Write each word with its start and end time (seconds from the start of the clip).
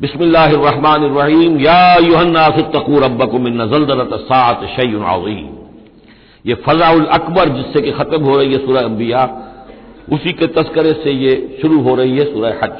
बिस्मिल्लाहिर्रहमानिर्रहीम, 0.00 1.60
या 1.60 1.96
युहन्नासतकू 1.96 2.98
रब्बकुम 2.98 3.46
इन 3.46 3.58
जल्जलत 3.58 4.10
सात 4.14 4.62
अज़ीम। 4.62 5.56
ये 6.46 6.54
फजाउल 6.54 7.04
अकबर 7.04 7.48
जिससे 7.48 7.80
कि 7.80 7.90
खत्म 7.90 8.22
हो 8.22 8.36
रही 8.36 8.52
है 8.52 8.66
सूरह 8.66 8.80
अंबिया, 8.80 9.24
उसी 10.12 10.32
के 10.32 10.46
तस्करे 10.46 10.92
से 10.92 11.10
ये 11.10 11.58
शुरू 11.62 11.80
हो 11.82 11.94
रही 11.94 12.18
है 12.18 12.34
सूरह 12.34 12.60
हज। 12.64 12.76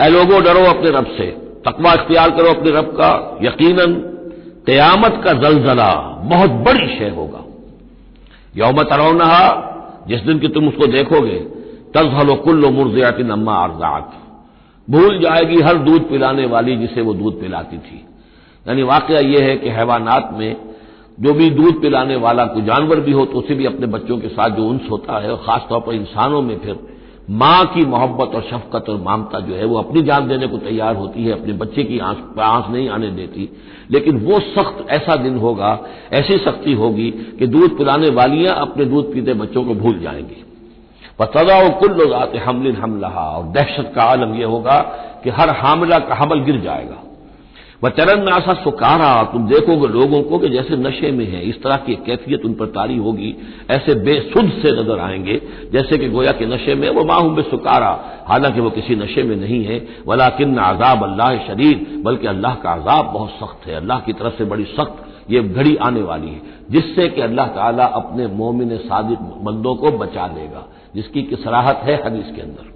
ए 0.00 0.08
लोगो, 0.08 0.40
डरो 0.40 0.64
अपने 0.64 0.90
रब 0.90 1.06
से। 1.06 1.26
तकवा 1.66 1.92
इख्तियार 1.92 2.30
करो 2.30 2.50
अपने 2.50 2.70
रब 2.70 2.84
का। 2.84 3.38
यकीनन, 3.42 3.94
कयामत 4.66 5.20
का 5.24 5.32
जलजला 5.32 5.92
बहुत 6.22 6.50
बड़ी 6.50 6.98
शय 6.98 7.08
होगा। 7.08 7.44
यौम 8.56 8.82
तरौनहा, 8.82 9.64
जिस 10.08 10.20
दिन 10.20 10.38
की 10.38 10.48
तुम 10.48 10.68
उसको 10.68 10.86
देखोगे, 10.86 11.38
तजहल 11.94 12.34
कुल्लो 12.34 12.70
मुर्जियातिन 12.70 13.30
अम्मा 13.30 13.54
आरजात 13.54 14.12
भूल 14.88 15.18
जाएगी 15.18 15.60
हर 15.60 15.78
दूध 15.78 16.08
पिलाने 16.10 16.46
वाली 16.46 16.76
जिसे 16.76 17.00
वो 17.00 17.14
दूध 17.14 17.40
पिलाती 17.40 17.78
थी। 17.78 18.04
यानी 18.66 18.82
वाकया 18.82 19.20
यह 19.20 19.44
है 19.44 19.56
कि 19.56 19.68
हैवानात 19.68 20.30
में 20.32 20.56
जो 21.20 21.32
भी 21.34 21.50
दूध 21.50 21.80
पिलाने 21.82 22.16
वाला 22.16 22.44
कोई 22.44 22.62
जानवर 22.62 23.00
भी 23.00 23.12
हो 23.12 23.24
तो 23.24 23.38
उसे 23.38 23.54
भी 23.54 23.66
अपने 23.66 23.86
बच्चों 23.86 24.18
के 24.18 24.28
साथ 24.28 24.50
जो 24.50 24.64
उन्स 24.64 24.90
होता 24.90 25.18
है 25.18 25.36
खासतौर 25.36 25.80
पर 25.80 25.94
इंसानों 25.94 26.42
में 26.42 26.58
फिर 26.58 26.78
माँ 27.30 27.64
की 27.66 27.84
मोहब्बत 27.86 28.34
और 28.34 28.42
शफकत 28.42 28.88
और 28.88 28.96
ममता 28.98 29.40
जो 29.40 29.54
है, 29.54 29.64
वो 29.64 29.78
अपनी 29.78 30.02
जान 30.02 30.28
देने 30.28 30.46
को 30.46 30.58
तैयार 30.58 30.96
होती 30.96 31.24
है, 31.24 31.32
अपने 31.32 31.52
बच्चे 31.52 31.82
की 31.84 31.98
आँख 31.98 32.38
आँख 32.38 32.70
नहीं 32.70 32.88
आने 32.88 33.10
देती। 33.10 33.48
लेकिन 33.90 34.18
वो 34.18 34.38
सख्त 34.40 34.86
ऐसा 34.90 35.16
दिन 35.16 35.36
होगा, 35.36 35.78
ऐसी 36.12 36.38
सख्ती 36.38 36.72
होगी 36.72 37.10
कि 37.10 37.46
दूध 37.46 37.76
पिलाने 37.78 38.10
वालियाँ 38.10 38.54
अपने 38.54 38.84
दूध 38.84 39.12
पीते 39.12 39.34
बच्चों 39.34 39.64
को 39.64 39.74
भूल 39.74 39.98
जाएँगी। 39.98 40.44
सदा 41.26 41.68
कुल्लो 41.68 42.04
जात 42.04 42.36
हमलिन 42.36 42.76
हमला 42.76 43.08
और 43.08 43.44
दहशत 43.44 43.92
का 43.94 44.02
आलम 44.02 44.34
यह 44.34 44.46
होगा 44.46 44.80
कि 45.24 45.30
हर 45.30 45.50
हामला 45.50 45.98
का 45.98 46.14
हमल 46.14 46.40
गिर 46.40 46.60
जाएगा। 46.60 46.96
वह 47.84 47.90
चरण 47.90 48.18
में 48.18 48.24
नासा 48.24 48.54
सुकारा, 48.54 49.22
तुम 49.22 49.46
देखोगे 49.48 49.86
लोगों 49.86 50.22
को 50.22 50.38
कि 50.38 50.48
जैसे 50.48 50.76
नशे 50.76 51.10
में 51.10 51.24
है, 51.24 51.42
इस 51.42 51.62
तरह 51.62 51.76
की 51.76 51.94
कैफियत 51.94 52.44
उन 52.44 52.54
पर 52.54 52.66
तारी 52.66 52.96
होगी, 52.96 53.36
ऐसे 53.70 53.94
बेसुद 53.94 54.50
से 54.62 54.72
नज़र 54.72 55.00
आएँगे, 55.00 55.40
जैसे 55.72 55.98
कि 55.98 56.08
गोया 56.08 56.32
के 56.32 56.46
नशे 56.46 56.74
में, 56.74 56.88
वो 56.88 57.04
माहूम 57.04 57.34
बे 57.36 57.42
सुकारा। 57.42 58.24
हालाँकि 58.28 58.60
वो 58.60 58.70
किसी 58.70 58.96
नशे 58.96 59.22
में 59.22 59.36
नहीं 59.36 59.64
है 59.64 59.86
वला 60.06 60.28
किन्न 60.28 60.58
आजाब 60.58 61.02
अल्लाह 61.04 61.36
शरीर 61.36 62.02
बल्कि 62.04 62.26
अल्लाह 62.26 62.54
का 62.54 62.70
आजाब 62.70 63.12
बहुत 63.12 63.30
सख्त 63.30 63.66
है। 63.66 63.74
अल्लाह 63.74 64.00
की 64.00 64.12
तरफ़ 64.12 64.38
से 64.38 64.44
बड़ी 64.44 64.64
सख्त 64.64 65.30
ये 65.30 65.42
घड़ी 65.42 65.76
आने 65.76 66.02
वाली 66.02 66.28
है, 66.28 66.40
जिससे 66.70 67.08
कि 67.08 67.20
अल्लाह 67.20 67.46
ताला 67.46 67.84
अपने 67.84 68.26
मोमिन 68.26 68.76
सादिक 68.76 69.18
बंदों 69.18 69.74
को 69.74 69.90
बचा 69.90 70.26
लेगा। 70.26 70.66
जिसकी 70.96 71.22
कि 71.22 71.36
सराहत 71.36 71.80
है 71.84 72.02
हदीस 72.06 72.34
के 72.36 72.42
अंदर। 72.42 72.66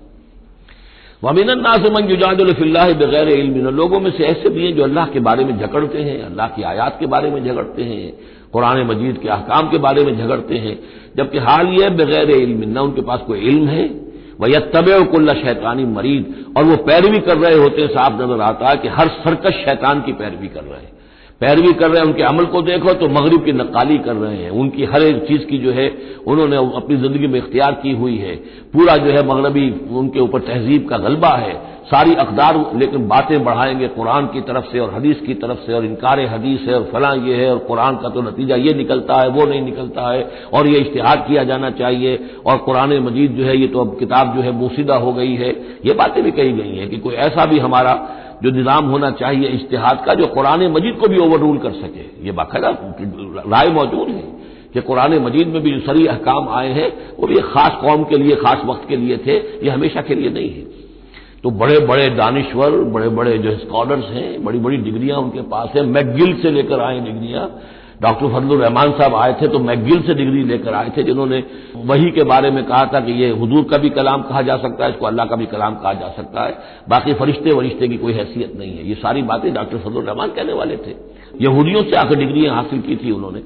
वमिनन्ना 1.22 1.76
से 1.76 1.90
मन 1.90 2.08
युजादिल्ला 2.10 2.84
बगैर 2.92 3.28
इल्म 3.28 3.68
लोगों 3.68 4.00
में 4.00 4.10
से 4.10 4.24
ऐसे 4.24 4.48
भी 4.48 4.66
हैं 4.66 4.74
जो 4.76 4.82
अल्लाह 4.82 5.06
के 5.06 5.20
बारे 5.20 5.44
में 5.44 5.58
झगड़ते 5.58 5.98
हैं, 5.98 6.22
अल्लाह 6.22 6.48
की 6.48 6.62
आयात 6.62 6.96
के 7.00 7.06
बारे 7.06 7.30
में 7.30 7.44
झगड़ते 7.44 7.82
हैं, 7.82 8.12
कुरान 8.52 8.82
मजीद 8.86 9.18
के 9.18 9.28
अहकाम 9.28 9.70
के 9.70 9.78
बारे 9.78 10.04
में 10.04 10.16
झगड़ते 10.18 10.54
हैं, 10.54 10.78
जबकि 11.16 11.38
हाल 11.38 11.66
यह 11.66 11.88
बगैर 11.88 12.30
इल्म 12.30 12.68
न 12.68 12.78
उनके 12.78 13.02
पास 13.02 13.20
कोई 13.20 13.40
इल्म 13.40 13.68
है। 13.68 13.84
वह 14.40 14.58
तब 14.58 14.86
कुल्ला 15.10 15.34
शैतानी 15.34 15.84
मरीद, 15.84 16.34
और 16.56 16.64
वो 16.64 16.76
पैरवी 16.76 17.18
कर 17.18 17.38
रहे 17.38 17.56
होते 17.56 17.82
हैं, 17.82 17.88
साफ़ 17.88 18.22
नज़र 18.22 18.40
आता 18.40 18.68
है 18.68 18.76
कि 18.76 18.88
हर 18.88 19.08
सरकश 19.08 19.54
शैतान 19.54 20.00
की 20.00 20.12
पैरवी 20.12 20.48
कर 20.48 20.64
रहे 20.64 20.80
हैं। 20.80 20.92
पैरवी 21.42 21.72
कर 21.72 21.90
रहे 21.90 22.00
हैं, 22.00 22.06
उनके 22.06 22.22
अमल 22.22 22.44
को 22.44 22.62
देखो 22.62 22.92
तो 22.92 23.08
मगरब 23.08 23.44
की 23.44 23.52
नक्काली 23.52 23.98
कर 23.98 24.14
रहे 24.14 24.36
हैं। 24.36 24.50
उनकी 24.50 24.84
हर 24.84 25.02
एक 25.02 25.16
चीज़ 25.16 25.46
की 25.46 25.58
जो 25.58 25.72
है, 25.72 25.96
उन्होंने 26.26 26.56
अपनी 26.56 26.96
ज़िंदगी 26.96 27.26
में 27.26 27.38
इख्तियार 27.38 27.72
की 27.72 27.92
हुई 27.92 28.16
है। 28.16 28.36
पूरा 28.72 28.96
जो 28.96 29.10
है 29.10 29.26
मगरबी, 29.26 29.80
उनके 29.90 30.20
ऊपर 30.20 30.40
तहजीब 30.40 30.88
का 30.88 30.98
गलबा 30.98 31.28
है। 31.28 31.72
सारी 31.82 32.14
अकदार, 32.14 32.72
लेकिन 32.76 33.08
बातें 33.08 33.44
बढ़ाएँगे 33.44 33.88
कुरान 33.88 34.26
की 34.26 34.40
तरफ़ 34.40 34.64
से 34.64 34.78
और 34.78 34.94
हदीस 34.94 35.20
की 35.20 35.34
तरफ़ 35.34 35.58
से, 35.58 35.72
और 35.72 35.84
इनकार 35.84 36.20
हदीस 36.20 36.60
है, 36.68 36.74
और 36.74 36.90
फला 36.92 37.12
ये 37.12 37.34
है, 37.34 37.52
और 37.52 37.58
कुरान 37.58 37.96
का 37.96 38.08
तो 38.08 38.22
नतीजा 38.22 38.56
ये 38.56 38.74
निकलता 38.74 39.14
है, 39.14 39.28
वो 39.28 39.46
नहीं 39.46 39.62
निकलता 39.62 40.12
है, 40.12 40.30
और 40.52 40.66
ये 40.66 40.78
इश्तहार 40.78 41.16
किया 41.16 41.44
जाना 41.44 41.70
चाहिए, 41.70 42.26
और 42.46 42.56
कुरान 42.56 42.98
मजीद 42.98 43.32
जो 43.32 43.44
है, 43.44 43.56
ये 43.56 43.66
तो 43.66 43.80
अब 43.80 43.98
किताब 43.98 44.34
जो 44.36 44.42
है 44.42 44.52
बोसीदा 44.52 44.96
हो 44.96 45.12
गई 45.12 45.34
है। 45.34 45.50
ये 45.86 45.92
बातें 45.92 46.24
भी 46.24 46.30
कही 46.30 46.52
गई 46.52 46.76
हैं 46.76 46.90
कि 46.90 46.96
कोई 46.96 47.14
ऐसा 47.14 47.46
भी 47.46 47.58
हमारा 47.58 48.18
जो 48.42 48.50
निज़ाम 48.50 48.84
होना 48.86 49.10
चाहिए, 49.12 49.48
इश्तहाद 49.48 50.02
का, 50.06 50.14
जो 50.14 50.26
कुरान 50.26 50.66
मजीद 50.72 50.96
को 50.96 51.08
भी 51.08 51.18
ओवर 51.18 51.38
रूल 51.38 51.58
कर 51.58 51.72
सके। 51.72 52.04
ये 52.26 52.32
बाकायदा 52.32 52.68
राय 53.48 53.68
मौजूद 53.70 54.08
है 54.08 54.22
कि 54.74 54.80
कुरान 54.80 55.18
मजीद 55.18 55.48
में 55.48 55.62
भी 55.62 55.70
जो 55.70 55.80
सरी 55.80 56.06
अहकाम 56.06 56.48
आए 56.48 56.72
हैं, 56.72 56.88
वो 57.18 57.26
भी 57.26 57.40
खास 57.44 57.78
कौम 57.80 58.04
के 58.04 58.18
लिए, 58.18 58.36
खास 58.36 58.62
वक्त 58.66 58.88
के 58.88 58.96
लिए 58.96 59.16
थे, 59.16 59.36
ये 59.64 59.70
हमेशा 59.70 60.02
के 60.02 60.14
लिए 60.14 60.30
नहीं 60.30 60.50
है। 60.50 60.64
तो 61.42 61.50
बड़े 61.52 61.78
बड़े 61.86 62.08
दानश्वर 62.10 62.70
बड़े 62.92 63.08
बड़े 63.10 63.36
जो 63.38 63.56
स्कॉलर्स 63.58 64.04
हैं 64.06 64.44
बड़ी 64.44 64.58
बड़ी 64.58 64.76
डिग्रियाँ 64.78 65.18
उनके 65.18 65.42
पास 65.50 65.70
है 65.76 65.82
मैगिल 65.86 66.34
से 66.42 66.50
लेकर 66.50 66.80
आए 66.80 67.00
डिग्रियाँ 67.00 67.46
डॉक्टर 68.02 68.28
फजलुर 68.28 68.58
रहमान 68.58 68.92
साहब 68.92 69.14
आए 69.14 69.32
थे 69.32 69.48
तो 69.48 69.58
मैगिल 69.58 70.02
से 70.02 70.14
डिग्री 70.14 70.42
लेकर 70.42 70.74
आए 70.74 70.92
थे 70.96 71.02
जिन्होंने 71.02 71.42
वही 71.76 72.10
के 72.10 72.22
बारे 72.22 72.50
में 72.50 72.64
कहा 72.64 72.84
था 72.86 73.00
कि 73.00 73.12
ये 73.12 73.30
हजूर 73.32 73.64
का 73.64 73.78
भी 73.78 73.90
कलाम 73.90 74.22
कहा 74.22 74.42
जा 74.42 74.56
सकता 74.56 74.84
है, 74.84 74.90
इसको 74.90 75.06
अल्लाह 75.06 75.26
का 75.26 75.36
भी 75.36 75.46
कलाम 75.46 75.74
कहा 75.74 75.92
जा 75.92 76.08
सकता 76.08 76.44
है। 76.44 76.58
बाकी 76.88 77.12
फरिश्ते 77.12 77.52
वरिश्ते 77.52 77.88
की 77.88 77.96
कोई 77.96 78.12
हैसियत 78.12 78.56
नहीं 78.58 78.76
है। 78.76 78.88
ये 78.88 78.94
सारी 78.94 79.22
बातें 79.22 79.52
डॉक्टर 79.54 79.78
फजलुर 79.78 80.04
रहमान 80.04 80.28
कहने 80.28 80.52
वाले 80.52 80.76
थे। 80.76 80.94
यहूदियों 81.40 81.82
से 81.82 81.96
आकर 81.96 82.14
डिग्रियाँ 82.14 82.54
हासिल 82.54 82.80
की 82.80 82.96
थी 82.96 83.10
उन्होंने। 83.10 83.42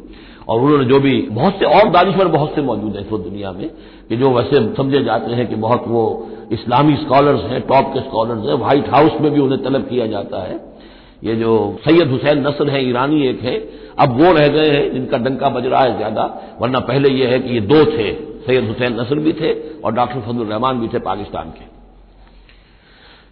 और 0.49 0.61
उन्होंने 0.61 0.85
जो 0.85 1.01
भी, 1.01 1.21
बहुत 1.31 1.55
से 1.55 1.65
और 1.65 1.89
दानिश्वर 1.91 2.29
बहुत 2.29 2.55
से 2.55 2.63
मौजूद 2.63 2.97
हैं 2.97 3.01
इस 3.01 3.11
दुनिया 3.11 3.53
में, 3.53 3.69
कि 4.09 4.17
जो 4.17 4.31
वैसे 4.31 4.75
समझे 4.75 5.03
जाते 5.05 5.33
हैं 5.33 5.47
कि 5.47 5.55
बहुत 5.55 5.85
वो 5.87 6.29
इस्लामी 6.53 6.97
स्कॉलर्स 6.97 7.41
हैं, 7.41 7.61
टॉप 7.61 7.95
के 7.95 8.01
स्कॉलर्स 8.01 8.47
हैं, 8.47 8.55
व्हाइट 8.55 8.89
हाउस 8.89 9.21
में 9.21 9.33
भी 9.33 9.41
उन्हें 9.41 9.63
तलब 9.63 9.89
किया 9.89 10.07
जाता 10.07 10.43
है। 10.43 10.76
ये 11.23 11.35
जो 11.37 11.53
सैयद 11.85 12.11
हुसैन 12.11 12.47
नसर 12.47 12.71
है, 12.71 12.85
ईरानी 12.89 13.27
एक 13.27 13.41
है, 13.41 13.57
अब 13.99 14.17
वो 14.19 14.33
रह 14.33 14.49
गए 14.49 14.69
हैं 14.69 14.93
जिनका 14.93 15.19
डंका 15.19 15.49
बज 15.51 15.67
रहा 15.67 15.83
है 15.83 15.97
ज़्यादा, 15.97 16.25
वरना 16.61 16.81
पहले 16.83 17.09
ये 17.11 17.27
है 17.27 17.39
कि 17.39 17.55
ये 17.55 17.61
दो 17.63 17.85
थे, 17.87 18.13
सैयद 18.47 18.65
हुसैन 18.65 19.01
नसर 19.01 19.19
भी 19.21 19.33
थे 19.33 19.53
और 19.81 19.95
डॉक्टर 19.95 20.21
फजल 20.23 20.45
रहमान 20.47 20.81
भी 20.81 20.89
थे 20.89 20.99
पाकिस्तान 21.01 21.51
के। 21.51 21.75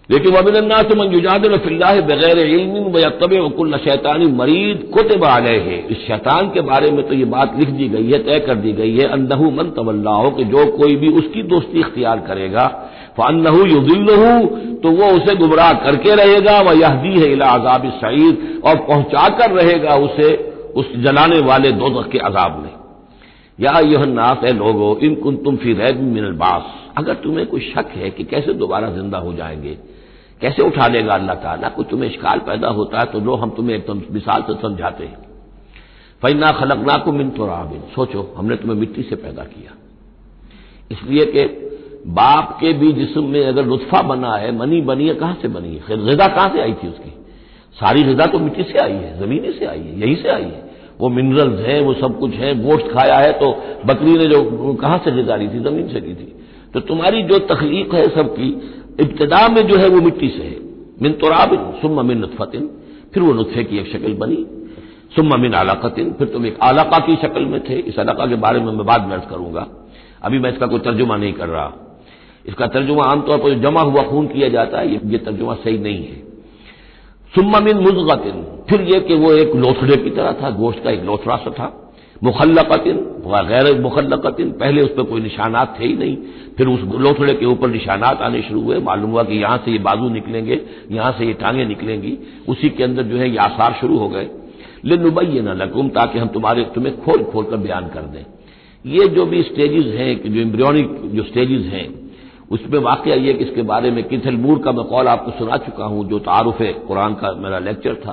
लेकिन 0.08 0.32
वबिनन्ना 0.32 0.80
से 0.82 0.94
मंजुजाद 0.94 1.46
फिल्लाह 1.58 2.00
बगैर 2.00 2.38
इल्म 2.38 3.00
तब 3.20 3.32
वकुल्ला 3.34 3.76
शैतानी 3.78 4.26
मरीद 4.32 4.82
कुतब 4.94 5.24
गए 5.42 5.58
हैं। 5.60 5.78
इस 5.88 5.98
शैतान 5.98 6.50
के 6.50 6.60
बारे 6.62 6.90
में 6.90 7.06
तो 7.08 7.14
ये 7.14 7.24
बात 7.26 7.54
लिख 7.58 7.68
दी 7.70 7.88
गई 7.88 8.10
है, 8.10 8.18
तय 8.18 8.38
कर 8.40 8.54
दी 8.56 8.72
गई 8.72 8.96
है 8.96 9.06
अंदहू 9.10 9.50
मन 9.52 9.70
तवल्ला 9.76 10.14
हो 10.14 10.30
कि 10.30 10.44
जो 10.46 10.66
कोई 10.72 10.96
भी 10.96 11.08
उसकी 11.14 11.42
दोस्ती 11.48 11.80
इख्तियार 11.80 12.20
करेगा 12.26 12.66
फ़ानहू 13.16 13.64
युदिल्लहू 13.66 14.46
तो 14.78 14.90
वो 14.92 15.10
उसे 15.12 15.34
गुमराह 15.36 15.72
करके 15.80 16.14
रहेगा 16.14 16.60
वह 16.60 16.78
यहदी 16.78 17.20
है 17.20 17.30
इला 17.32 17.48
अजाब 17.50 17.90
सईद, 17.96 18.62
और 18.64 18.76
पहुंचाकर 18.86 19.50
रहेगा 19.52 19.96
उसे 19.98 20.32
उस 20.76 20.86
जलाने 20.96 21.38
वाले 21.42 21.70
दो 21.72 22.02
के 22.04 22.18
अजाब 22.20 22.58
में। 22.62 22.70
या 23.58 23.78
यह 23.80 24.04
नास 24.06 24.38
है 24.44 24.52
लोगो, 24.52 24.96
इन 24.98 25.14
कुन 25.14 25.36
तुम 25.36 25.56
फिर 25.56 25.94
मिनबास 25.94 26.72
अगर 26.98 27.14
तुम्हें 27.16 27.46
कोई 27.46 27.60
शक 27.62 27.90
है 27.96 28.10
कि 28.10 28.24
कैसे 28.24 28.52
दोबारा 28.54 28.88
ज़िंदा 28.90 29.18
हो 29.18 29.32
जाएँगे, 29.32 29.76
कैसे 30.40 30.62
उठा 30.62 30.86
लेगा 30.88 31.14
अल्लाह 31.14 31.36
ताला, 31.36 31.68
कोई 31.68 31.84
तुम्हें 31.84 32.10
शिकाल 32.10 32.38
पैदा 32.38 32.68
होता 32.70 32.98
है 32.98 33.06
तो 33.06 33.20
लो, 33.20 33.34
हम 33.34 33.50
तुम्हें 33.50 33.76
एकदम 33.76 34.02
मिसाल 34.10 34.42
से 34.42 34.54
समझाते 34.62 35.04
हैं। 35.04 35.18
फैना 36.22 36.50
खलकना 36.52 36.96
को 36.98 37.12
मिन 37.12 37.30
तो 37.30 37.46
सोचो, 37.94 38.34
हमने 38.36 38.56
तुम्हें 38.56 38.78
मिट्टी 38.78 39.02
से 39.02 39.16
पैदा 39.16 39.42
किया। 39.44 39.72
इसलिए 40.90 41.24
कि 41.26 41.42
बाप 42.06 42.58
के 42.60 42.72
भी 42.72 42.92
जिस्म 42.92 43.24
में 43.24 43.46
अगर 43.46 43.66
लुत्फा 43.66 44.02
बना 44.02 44.36
है, 44.36 44.58
मनी 44.58 44.80
बनी 44.80 45.08
है, 45.08 45.14
कहाँ 45.14 45.38
से 45.42 45.48
बनी 45.48 45.68
है? 45.68 46.06
गजा 46.06 46.28
कहाँ 46.28 46.48
से 46.48 46.60
आई 46.60 46.72
थी 46.72 46.88
उसकी? 46.88 47.10
सारी 47.72 48.02
गजा 48.02 48.26
तो 48.26 48.38
मिट्टी 48.38 48.62
से 48.62 48.78
आई 48.78 48.92
है, 48.92 49.26
ज़मीन 49.26 49.52
से 49.52 49.64
आई 49.64 49.78
है, 49.78 50.00
यहीं 50.00 50.16
से 50.16 50.28
आई 50.28 50.42
है। 50.42 50.70
वो 51.00 51.08
मिनरल्स 51.08 51.60
हैं, 51.60 51.80
वो 51.80 51.94
सब 51.94 52.18
कुछ 52.18 52.34
है, 52.34 52.64
गोश्त 52.64 52.86
खाया 52.86 53.18
है 53.18 53.32
तो 53.32 53.62
बकरी 53.86 54.18
ने 54.18 54.26
जो, 54.26 54.74
कहाँ 54.74 54.98
से 54.98 55.10
गजा 55.10 55.36
ली 55.36 55.48
थी? 55.48 55.60
ज़मीन 55.60 55.88
से 55.88 56.00
ली 56.00 56.14
थी। 56.14 56.36
तो 56.74 56.80
तुम्हारी 56.80 57.22
जो 57.22 57.38
तखलीक 57.38 57.94
है 57.94 58.08
सबकी, 58.08 58.48
इब्तदा 59.00 59.48
में 59.48 59.68
जो 59.68 59.76
है 59.76 59.88
वो 59.88 60.00
मिट्टी 60.00 60.28
से 60.28 60.42
है। 60.42 60.56
मिन 61.02 61.12
तुराबिन, 61.12 61.58
सुम्मा 61.82 62.02
मिन 62.02 62.18
नुतफतिन। 62.18 62.70
फिर 63.14 63.22
वो 63.22 63.32
नुतफे 63.32 63.64
की 63.64 63.78
एक 63.78 63.86
शक्ल 63.92 64.14
बनी। 64.14 64.46
सुम्मा 65.16 65.36
मिन 65.36 65.54
आलाकतिन। 65.54 66.12
फिर 66.12 66.28
तुम 66.28 66.46
एक 66.46 66.58
आलाका 66.62 66.98
की 66.98 67.16
शक्ल 67.16 67.44
में 67.44 67.64
थे। 67.68 67.74
इस 67.74 67.98
अलाका 67.98 68.26
के 68.26 68.34
बारे 68.34 68.60
में 68.60 68.72
मैं 68.72 68.86
बाद 68.86 69.02
में 69.02 69.12
अर्ज़ 69.12 69.24
करूँगा। 69.24 69.68
अभी 70.22 70.38
मैं 70.38 70.52
इसका 70.52 70.66
कोई 70.66 70.78
तर्जुमा 70.78 71.16
नहीं 71.16 71.32
कर 71.32 71.48
रहा। 71.48 71.72
इसका 72.44 72.66
तर्जुमा 72.66 73.04
आमतौर 73.04 73.38
पर 73.38 73.58
जमा 73.60 73.80
हुआ 73.80 74.02
खून 74.02 74.26
किया 74.26 74.48
जाता 74.48 74.78
है, 74.78 74.94
ये 75.12 75.18
तर्जुमा 75.18 75.54
सही 75.54 75.78
नहीं 75.78 76.04
है। 76.04 76.22
सुम्मा 77.34 77.60
मिन 77.60 77.76
मुजगतिन, 77.76 78.42
फिर 78.68 78.80
यह 78.82 79.00
कि 79.00 79.14
वो 79.14 79.32
एक 79.32 79.54
लोथड़े 79.54 79.96
की 79.96 80.10
तरह 80.10 80.32
था, 80.32 80.50
गोश्त 80.50 80.82
का 80.84 80.90
एक 80.90 81.04
लोथड़ा 81.04 81.36
सा 81.36 81.50
था। 81.50 81.80
मुखल्लकतिन 82.22 82.96
गैर 83.26 83.80
मुखल्लकतिन, 83.80 84.50
पहले 84.50 84.82
उस 84.82 84.90
पर 84.90 85.02
कोई 85.02 85.20
निशानात 85.20 85.76
थे 85.80 85.84
ही 85.84 85.94
नहीं। 85.96 86.16
फिर 86.56 86.66
उस 86.66 86.80
लोथड़े 87.00 87.34
के 87.34 87.46
ऊपर 87.46 87.68
निशानात 87.68 88.20
आने 88.22 88.42
शुरू 88.42 88.60
हुए, 88.60 88.78
मालूम 88.78 89.10
हुआ 89.10 89.22
कि 89.22 89.34
यहाँ 89.34 89.56
से 89.64 89.72
ये 89.72 89.78
बाजू 89.78 90.08
निकलेंगे, 90.08 90.60
यहाँ 90.90 91.12
से 91.12 91.26
ये 91.26 91.32
टांगे 91.32 91.64
निकलेंगी, 91.64 92.16
उसी 92.48 92.68
के 92.68 92.84
अंदर 92.84 93.02
जो 93.02 93.16
है 93.16 93.30
ये 93.30 93.36
आसार 93.36 93.76
शुरू 93.80 93.98
हो 93.98 94.08
गए। 94.08 94.28
लिनुबई 94.84 95.40
न 95.40 95.56
लकुम, 95.62 95.88
ताकि 95.88 96.18
हम 96.18 96.28
तुम्हारे, 96.28 96.64
तुम्हें 96.64 96.96
खोल 97.02 97.22
खोल 97.24 97.44
कर 97.44 97.56
बयान 97.56 97.88
कर 97.88 98.00
दें। 98.00 98.24
ये 98.84 99.08
जो 99.08 99.26
भी 99.26 99.42
स्टेजेस 99.42 99.94
हैं, 99.94 100.32
जो 100.32 100.40
एम्ब्रियोनिक 100.40 100.88
जो 101.14 101.22
स्टेजेस 101.22 101.62
हैं 101.62 102.03
उसमें 102.50 102.78
वाक़ 102.80 103.08
ये 103.08 103.32
कि 103.34 103.44
इसके 103.44 103.62
बारे 103.62 103.90
में 103.90 104.02
किथल 104.04 104.36
मूर 104.36 104.58
का 104.58 104.72
मैं 104.72 104.84
कौल 104.84 105.08
आपको 105.08 105.30
सुना 105.30 105.56
चुका 105.58 105.84
हूँ, 105.84 106.08
जो 106.08 106.18
तारुफ 106.20 106.58
कुरान 106.88 107.14
का 107.14 107.32
मेरा 107.34 107.58
लेक्चर 107.60 107.94
था, 107.96 108.12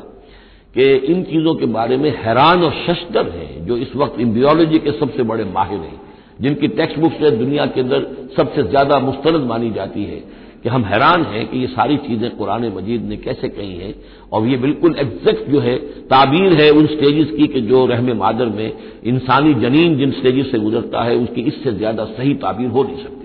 कि 0.75 0.91
इन 1.05 1.23
चीज़ों 1.23 1.55
के 1.55 1.65
बारे 1.67 1.97
में 1.97 2.09
हैरान 2.17 2.63
और 2.63 2.73
शशदर 2.85 3.29
हैं, 3.29 3.65
जो 3.65 3.77
इस 3.77 3.95
वक्त 3.95 4.19
इम्बियोलॉजी 4.19 4.79
के 4.79 4.91
सबसे 4.99 5.23
बड़े 5.23 5.45
माहिर 5.45 5.79
हैं, 5.79 5.99
जिनकी 6.41 6.67
टेक्स्ट 6.69 6.99
बुक्स 6.99 7.29
दुनिया 7.31 7.65
के 7.65 7.81
अंदर 7.81 8.05
सबसे 8.37 8.63
ज़्यादा 8.63 8.99
मुस्तरद 8.99 9.47
मानी 9.47 9.71
जाती 9.71 10.03
है, 10.03 10.23
कि 10.63 10.69
हम 10.69 10.83
हैरान 10.85 11.23
हैं 11.23 11.45
कि 11.47 11.57
ये 11.57 11.67
सारी 11.67 11.97
चीज़ें 11.97 12.29
कुरान 12.37 12.65
मजीद 12.75 13.03
ने 13.03 13.15
कैसे 13.17 13.49
कही 13.49 13.75
हैं, 13.75 13.93
और 14.31 14.47
ये 14.47 14.57
बिल्कुल 14.57 14.95
एग्जैक्ट 14.99 15.49
जो 15.51 15.59
है, 15.59 15.75
ताबीर 16.07 16.53
है 16.53 16.69
उन 16.71 16.85
स्टेजेस 16.87 17.31
की 17.37 17.47
कि 17.47 17.61
जो 17.61 17.85
रहम 17.85 18.11
मादर 18.17 18.49
में 18.49 18.71
इंसानी 19.05 19.53
जनीन 19.61 19.97
जिन 19.97 20.11
स्टेजेस 20.11 20.51
से 20.51 20.59
गुजरता 20.59 21.03
है, 21.03 21.15
उसकी 21.15 21.41
इससे 21.43 21.73
ज़्यादा 21.73 22.05
सही 22.11 22.33
ताबीर 22.37 22.69
हो 22.69 22.83
नहीं 22.83 22.97
सकती। 22.97 23.20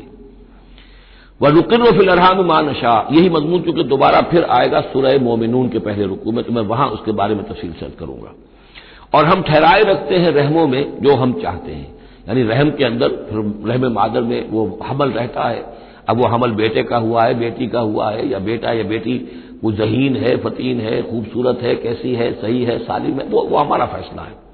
वह 1.41 1.51
रुकिन 1.51 1.85
फिल 1.93 2.09
अरहाम 2.09 2.45
मान 2.47 2.73
शाह 2.75 3.15
यही 3.15 3.29
मजमून 3.29 3.63
चूँकि 3.63 3.83
दोबारा 3.85 4.21
फिर 4.21 4.45
आएगा 4.51 4.81
सुरह 4.93 5.19
मोमिनून 5.23 5.69
के 5.69 5.79
पहले 5.79 6.05
रुकू 6.05 6.33
में 6.33 6.45
तो 6.45 6.53
मैं 6.53 6.63
वहाँ 6.63 6.89
उसके 6.89 7.13
बारे 7.13 7.35
में 7.35 7.45
तफसील 7.45 7.73
सर्द 7.73 7.97
करूँगा। 7.99 8.33
और 9.15 9.25
हम 9.25 9.43
ठहराए 9.43 9.83
रखते 9.83 10.17
हैं 10.17 10.31
रहमों 10.33 10.67
में 10.67 11.03
जो 11.03 11.15
हम 11.15 11.33
चाहते 11.33 11.73
हैं। 11.73 11.95
यानी 12.29 12.43
रहम 12.43 12.71
के 12.71 12.85
अंदर 12.85 13.09
फिर 13.31 13.39
रहम 13.69 13.93
मादर 13.93 14.23
में 14.23 14.49
वो 14.51 14.79
हमल 14.83 15.11
रहता 15.11 15.49
है। 15.49 15.65
अब 16.09 16.17
वो 16.17 16.27
हमल 16.27 16.53
बेटे 16.53 16.83
का 16.83 16.97
हुआ 16.97 17.25
है 17.25 17.35
बेटी 17.35 17.67
का 17.67 17.81
हुआ 17.81 18.11
है 18.11 18.29
या 18.29 18.39
बेटा 18.39 18.73
या 18.73 18.85
बेटी 18.85 19.19
वो 19.65 19.73
जहीन 19.73 20.17
है 20.17 20.37
फतीन 20.37 20.81
है 20.81 21.03
खूबसूरत 21.03 21.63
है 21.63 21.75
कैसी 21.77 22.15
है 22.15 22.33
सही 22.33 22.65
है 22.65 22.79
सालिम 22.79 23.21
है 23.21 23.27
वो, 23.27 23.43
वो 23.43 23.57
हमारा 23.57 23.87
फैसला 23.87 24.23
है। 24.23 24.46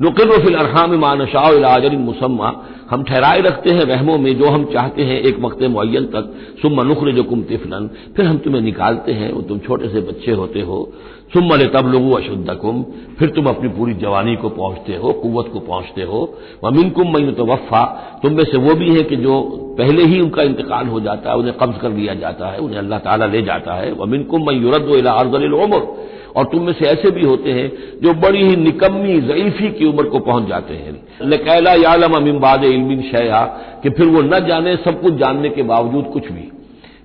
नुकिल 0.00 0.30
फिल 0.30 0.54
अरहाम 0.54 0.94
मानशाजर 0.94 1.96
मुसम्मा। 1.96 2.52
हम 2.90 3.02
ठहराए 3.04 3.40
रखते 3.40 3.70
हैं 3.70 3.84
रहमों 3.84 4.18
में, 4.18 4.38
जो 4.38 4.46
हम 4.46 4.64
चाहते 4.64 5.02
हैं 5.02 5.20
एक 5.20 5.38
वक्त 5.40 5.62
मुन 5.62 6.04
तक। 6.04 6.34
सुम 6.62 6.80
नुखर 6.82 7.10
जो 7.10 7.22
कुम 7.22 7.42
तिफलन। 7.42 7.90
फिर 8.16 8.26
हम 8.26 8.38
तुम्हें 8.38 8.60
निकालते 8.62 9.12
हैं 9.12 9.42
तुम 9.42 9.58
छोटे 9.58 9.88
से 9.88 10.00
बच्चे 10.00 10.32
होते 10.32 10.60
हो। 10.60 10.92
सुम 11.32 11.54
ले 11.54 11.66
तब 11.66 11.86
लोगू 11.86 12.12
अशुद्धकुम। 12.12 12.84
फिर 13.18 13.28
तुम 13.28 13.46
अपनी 13.46 13.68
पूरी 13.68 13.94
जवानी 13.94 14.36
को 14.36 14.48
पहुँचते 14.48 14.96
हो 14.96 15.12
कुत 15.12 15.52
को 15.52 15.60
पहुँचते 15.60 16.02
हो। 16.02 16.38
वमिन 16.64 16.90
कुम 16.90 17.12
मई 17.14 17.32
तो 17.32 17.46
वफ़ा 17.46 17.84
तुम 18.22 18.32
में 18.32 18.44
से 18.44 18.58
वो 18.58 18.74
भी 18.74 18.94
है 18.94 19.02
कि 19.02 19.16
जो 19.16 19.40
पहले 19.78 20.04
ही 20.04 20.20
उनका 20.20 20.42
इंतकाल 20.42 20.86
हो 20.86 21.00
जाता 21.00 21.30
है, 21.30 21.36
उन्हें 21.36 21.54
कब्ज 21.56 21.78
कर 21.78 21.90
लिया 21.90 22.14
जाता 22.14 22.46
है, 22.46 22.58
उन्हें 22.58 22.78
अल्लाह 22.78 22.98
ताला 22.98 23.26
ले 23.26 23.42
जाता 23.42 23.74
है। 23.74 23.92
वमिन 23.92 24.22
कुम 24.22 24.46
मई 24.46 24.54
युरद 24.54 25.06
अर्जल 25.06 25.52
उमर। 25.52 26.11
और 26.32 26.44
तुम 26.44 26.62
में 26.62 26.72
से 26.72 26.86
ऐसे 26.86 27.10
भी 27.10 27.24
होते 27.24 27.52
हैं 27.52 27.70
जो 28.02 28.12
बड़ी 28.20 28.42
ही 28.42 28.56
निकम्मी 28.58 29.20
जईफी 29.22 29.70
की 29.70 29.84
उम्र 29.84 30.04
को 30.06 30.18
पहुँच 30.20 30.48
जाते 30.48 30.74
हैं। 30.76 30.94
लकैला 31.24 31.74
यालम 31.74 32.16
अमिनबाद 32.16 32.64
इलमिन 32.64 33.02
शया 33.10 33.40
कि 33.82 33.90
फिर 33.90 34.06
वो 34.06 34.22
न 34.24 34.46
जाने, 34.46 34.76
सब 34.78 35.00
कुछ 35.00 35.14
जानने 35.14 35.48
के 35.50 35.62
बावजूद 35.64 36.10
कुछ 36.12 36.30
भी। 36.32 36.48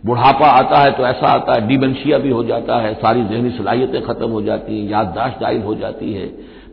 बुढ़ापा 0.05 0.47
आता 0.49 0.79
है 0.79 0.91
तो 0.91 1.05
ऐसा 1.05 1.27
आता 1.29 1.53
है, 1.53 1.67
डिमेंशिया 1.67 2.17
भी 2.17 2.29
हो 2.31 2.43
जाता 2.45 2.79
है, 2.79 2.93
सारी 2.95 3.23
जहनी 3.23 3.49
सलाहियतें 3.51 4.01
खत्म 4.03 4.29
हो 4.29 4.41
जाती 4.41 4.79
हैं, 4.79 4.89
याददाश्त 4.89 5.39
ज़ाहिर 5.39 5.61
हो 5.63 5.75
जाती 5.75 6.13
है, 6.13 6.27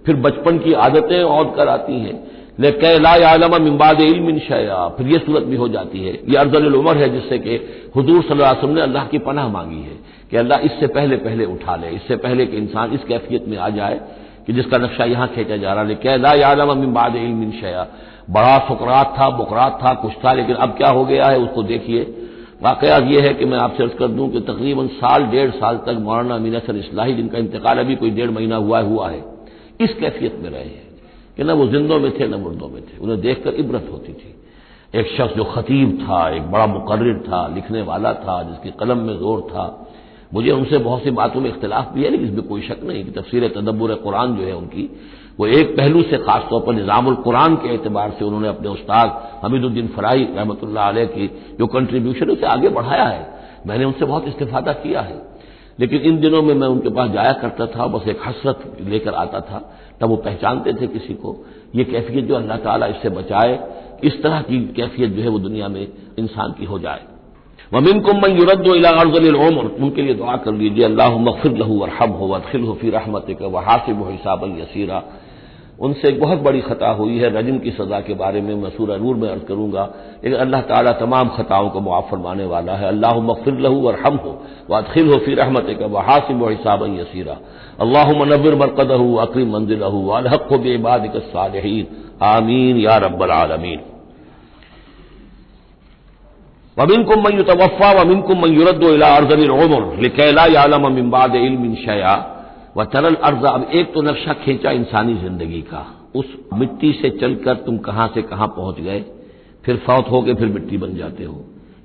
फिर 0.07 0.17
बचपन 0.19 0.59
की 0.59 0.73
आदतें 0.81 1.23
और 1.23 1.53
कर 1.57 1.69
आती 1.71 2.01
हैं 2.01 2.23
लेकिन 2.61 3.07
आलम 3.07 3.55
इम्बाद 3.67 4.01
इलमिन 4.01 4.39
शया 4.39 4.77
फिर 4.89 5.07
यह 5.09 5.19
सूरत 5.19 5.43
भी 5.45 5.57
हो 5.57 5.69
जाती 5.69 5.99
है। 5.99 6.13
यह 6.29 6.41
अर्जल 6.41 6.75
उमर 6.75 6.97
है 6.97 7.09
जिससे 7.13 7.39
कि 7.39 7.55
हजूर 7.97 8.23
सल्लल्लाहु 8.23 8.69
ने 8.69 8.81
अल्लाह 8.81 9.07
की 9.07 9.19
पनाह 9.21 9.49
मांगी 9.49 9.81
है। 9.81 9.97
कि 10.35 10.39
अल्लाह 10.39 10.59
इससे 10.59 10.87
पहले 10.87 11.17
पहले 11.17 11.45
उठा 11.45 11.77
ले, 11.77 11.89
इससे 11.89 12.17
पहले 12.17 12.47
कि 12.47 12.57
इंसान 12.57 12.93
इस 12.93 13.05
कैफियत 13.05 13.45
में 13.49 13.59
आ 13.59 13.69
जाए 13.69 14.01
कि 14.47 14.53
जिसका 14.53 14.79
नक्शा 14.79 15.05
यहाँ 15.05 15.29
खींचा 15.29 15.57
जा 15.57 15.73
रहा 15.73 15.83
है। 15.83 15.89
लेकिन 15.89 16.17
लालम 16.17 16.83
इम्बाद 16.83 17.17
इलमिन 17.17 17.51
शया। 17.51 17.87
बड़ा 18.31 18.59
फकरात 18.59 19.15
था, 19.21 19.31
बुकरात 19.31 19.79
था, 19.85 19.95
कुछ 19.95 20.13
था, 20.13 20.33
लेकिन 20.33 20.57
अब 20.57 20.69
क्या 20.69 20.89
हो 20.89 21.05
गया 21.05 21.27
है 21.27 21.39
उसको 21.39 21.63
देखिए। 21.63 22.03
वाकया 22.63 22.97
यह 22.97 23.23
है 23.23 23.35
कि 23.35 23.45
मैं 23.45 23.59
आपसे 23.59 23.83
अर्ज़ 23.83 23.95
कर 23.95 24.09
दूँ 24.09 24.31
कि 24.31 24.41
तकरीबन 24.41 24.87
साल, 24.87 25.23
डेढ़ 25.23 25.51
साल 25.51 25.77
तक 25.77 25.97
मौलाना 26.01 26.39
मीना 26.39 26.59
सर 26.59 26.77
इसलाही, 26.77 27.15
जिनका 27.15 27.39
इंतकाल 27.39 27.79
अभी 27.79 27.97
कोई 27.97 28.11
डेढ़ 28.11 28.31
महीना 28.31 28.57
हुआ 28.57 28.81
हुआ 28.81 29.11
है, 29.11 29.25
इस 29.81 29.95
कैफियत 29.95 30.39
में 30.43 30.51
रहे 30.51 30.65
हैं। 30.65 30.85
कि 31.37 31.45
न 31.45 31.51
वो 31.51 31.67
जिंदों 31.67 32.01
में 32.01 32.21
थे, 32.21 32.29
न 32.29 32.35
मुर्दों 32.35 32.69
में 32.69 32.83
थे। 32.83 32.99
उन्हें 32.99 33.21
देखकर 33.21 33.51
इबरत 33.55 33.89
होती 33.93 34.13
थी। 34.13 34.35
एक 35.01 35.07
शख्स 35.07 35.37
जो 35.37 35.45
खतीब 35.45 35.99
था, 36.03 36.31
एक 36.31 36.43
बड़ा 36.43 36.67
मुकर्र 36.67 37.19
था, 37.19 37.49
लिखने 37.55 37.83
वाला 37.83 38.13
था, 38.13 38.43
जिसकी 38.43 38.71
कलम 38.81 38.99
में 38.99 39.19
ज़ोर 39.19 39.41
था। 39.41 39.89
मुझे 40.35 40.51
उनसे 40.51 40.79
बहुत 40.79 41.03
सी 41.03 41.11
बातों 41.11 41.41
में 41.41 41.51
इख्तलाफ 41.51 41.93
भी 41.93 42.05
है, 42.05 42.11
लेकिन 42.11 42.27
इसमें 42.29 42.43
कोई 42.43 42.63
शक 42.63 42.81
नहीं 42.85 43.05
कि 43.05 43.11
तफसीर 43.11 43.49
तदब्बर 43.49 43.95
कुरान 43.95 44.37
जो 44.37 44.43
है 44.43 44.53
उनकी, 44.53 44.91
वो 45.41 45.47
एक 45.47 45.77
पहलू 45.77 46.03
से 46.03 46.19
खासतौर 46.19 46.61
पर 46.61 46.75
निज़ामुल 46.75 47.15
कुरान 47.15 47.57
के 47.57 47.75
एतबार 47.75 48.11
से 48.19 48.25
उन्होंने 48.25 48.49
अपने 48.49 48.69
उस्ताद 48.69 49.31
हमीदुद्दीन 49.45 49.89
फराई 49.89 50.25
रहमत 50.25 50.61
की 51.15 51.55
जो 51.59 51.67
कंट्रीब्यूशन 51.67 52.31
उसे 52.31 52.47
आगे 52.47 52.69
बढ़ाया 52.69 53.05
है। 53.05 53.35
मैंने 53.67 53.85
उनसे 53.85 54.05
बहुत 54.05 54.29
इस्तेफादा 54.29 54.73
किया 54.73 55.01
है। 55.01 55.35
लेकिन 55.81 56.01
इन 56.01 56.21
दिनों 56.21 56.43
में 56.43 56.55
मैं 56.55 56.69
उनके 56.69 56.89
पास 56.89 57.11
जाया 57.11 57.33
करता 57.33 57.67
था, 57.67 57.87
बस 57.87 58.09
एक 58.09 58.21
हसरत 58.27 58.77
लेकर 58.81 59.15
आता 59.15 59.41
था, 59.41 59.79
तब 60.01 60.09
वो 60.09 60.17
पहचानते 60.17 60.73
थे 60.73 60.87
किसी 60.87 61.15
को। 61.15 61.45
ये 61.75 61.85
कैफियत 61.85 62.25
जो 62.25 62.35
अल्लाह 62.35 62.57
ताला 62.57 62.87
इससे 62.87 63.09
बचाए, 63.09 63.59
इस 64.05 64.23
तरह 64.23 64.41
की 64.41 64.61
कैफियत 64.67 65.11
जो 65.11 65.23
है 65.23 65.29
वो 65.29 65.39
दुनिया 65.39 65.69
में 65.69 65.89
इंसान 66.19 66.53
की 66.53 66.65
हो 66.65 66.79
जाए। 66.79 67.14
वमिन 67.75 68.01
कुम 68.01 68.17
मैं 68.23 68.29
युरद 68.31 68.67
उनके 69.83 70.03
लिए 70.03 70.15
दुआ 70.15 70.37
कर 70.37 70.53
लीजिए 70.53 70.85
अल्लाह 70.85 71.17
मफिर 71.19 71.57
लहू 71.59 71.79
वरहम 71.79 72.11
हो 72.11 72.27
वखिल 72.29 72.63
हो 72.63 72.73
फ़ी 72.81 72.91
रहमत 72.91 73.27
का 73.31 73.47
वहासिब 73.49 74.03
हिसाब 74.11 74.45
यसीरा। 74.59 75.03
उनसे 75.81 76.09
एक 76.09 76.21
बहुत 76.21 76.39
बड़ी 76.39 76.61
खता 76.61 76.91
हुई 76.91 77.17
है, 77.19 77.29
रजम 77.31 77.59
की 77.59 77.71
सजा 77.71 78.01
के 78.01 78.15
बारे 78.15 78.41
में 78.41 78.55
मैं 78.55 78.71
सूर 78.71 78.97
नूर 78.99 79.17
में 79.17 79.29
अर्ज़ 79.29 79.43
करूँगा। 79.45 79.85
लेकिन 80.25 80.39
अल्लाह 80.39 80.61
ताला 80.61 80.93
तमाम 80.93 81.29
खताओं 81.29 81.69
को 81.71 81.81
मुआफ 81.81 82.11
फरमाने 82.11 82.45
वाला 82.47 82.73
है। 82.73 82.87
अल्लाह 82.89 83.19
मफिर 83.23 83.59
लहू 83.61 83.87
और 83.89 83.99
हम 84.07 84.17
हो 84.17 84.33
वादखिल 84.71 85.13
हो 85.13 85.19
फिर 85.19 85.39
रहमत 85.39 85.67
का 85.81 85.87
वह 85.87 86.03
हासिब 86.03 86.43
व 86.43 86.51
हिसाब 86.51 86.85
यसीरा 86.99 87.37
अल्लाह 87.81 88.13
मनवर 88.21 88.55
मरकद 88.57 88.91
अकरी 89.21 89.45
मंजिल 89.47 89.83
अलहक 89.83 90.47
हो 90.51 90.59
बेबाद 90.59 91.11
सालहीन। 91.33 91.87
आमीन 92.25 92.77
या 92.77 92.97
रब्बल 92.99 93.31
आलमीन। 93.33 93.81
वमिन 96.77 97.03
कुम 97.05 97.23
मैं 97.25 97.43
तवफ़ा 97.45 97.91
वमिन 97.93 98.21
कुम 98.21 98.41
मैं 98.43 98.49
युरद 98.51 98.83
अर्जल 99.05 99.41
लिकैला 100.03 100.45
यालम 100.47 100.87
मिम्बाद 100.93 101.35
इल्मिन 101.37 101.75
शया 101.77 102.15
व 102.77 102.85
तरल 102.95 103.15
अर्ज़ 103.25 103.45
अब 103.47 103.67
एक 103.73 103.93
तो 103.95 104.03
नक्शा 104.03 104.33
खींचा 104.41 104.71
इंसानी 104.73 105.15
ज़िंदगी 105.17 105.61
का 105.65 105.85
उस 106.15 106.33
मिट्टी 106.55 106.93
से 106.95 107.11
चलकर 107.13 107.55
तुम 107.67 107.79
कहाँ 107.87 108.09
से 108.15 108.23
कहाँ 108.25 108.49
पहुँच 108.57 108.81
गए 108.81 109.01
फिर 109.65 109.77
फौत 109.87 110.11
हो 110.11 110.23
फिर 110.25 110.49
मिट्टी 110.49 110.79
बन 110.79 110.97
जाते 110.97 111.25
हो 111.25 111.45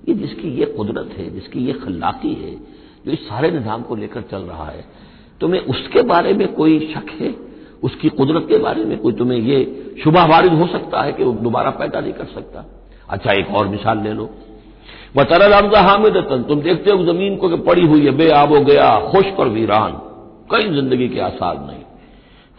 ये 0.10 0.15
जिसकी 0.15 0.55
ये 0.55 0.65
कुदरत 0.74 1.15
है 1.17 1.29
जिसकी 1.31 1.65
ये 1.67 1.74
खल्लाकी 1.75 2.34
है 2.36 2.51
जो 3.05 3.12
इस 3.12 3.27
सारे 3.27 3.51
निज़ाम 3.51 3.81
को 3.84 3.96
लेकर 3.98 4.22
चल 4.31 4.50
रहा 4.50 4.65
है 4.67 4.84
तुम्हें 5.41 5.62
उसके 5.69 6.01
बारे 6.08 6.34
में 6.34 6.48
कोई 6.53 6.79
शक 6.89 7.15
है 7.22 7.34
उसकी 7.84 8.10
कुदरत 8.17 8.46
के 8.50 8.58
बारे 8.60 8.86
में 8.86 8.98
कोई 8.98 9.13
तुम्हें 9.15 9.39
ये 9.39 9.63
शुभा 10.03 10.25
वारिद 10.27 10.53
हो 10.53 10.67
सकता 10.69 11.01
है 11.01 11.12
कि 11.13 11.24
वो 11.24 11.31
दोबारा 11.43 11.69
पैदा 11.79 12.00
नहीं 12.00 12.13
कर 12.13 12.36
सकता 12.36 12.65
अच्छा 13.10 13.34
एक 13.34 13.55
और 13.55 13.67
मिसाल 13.67 14.03
ले 14.03 14.13
लो 14.13 14.29
वह 15.15 15.23
तरल 15.25 15.51
अर्ज़ 15.53 15.75
हामिद 15.77 16.17
तुम 16.47 16.61
देखते 16.61 16.91
हो 16.91 17.03
ज़मीन 17.05 17.35
को 17.37 17.49
कि 17.49 17.57
पड़ी 17.63 17.85
हुई 17.87 18.05
है 18.05 18.11
बे 18.13 18.29
आबो 18.33 18.59
गया, 18.61 18.89
खुश 19.11 19.25
और 19.39 19.47
वीरान। 19.49 19.91
कई 20.51 20.69
ज़िंदगी 20.71 21.07
के 21.09 21.19
आसार 21.21 21.55
नहीं। 21.59 21.83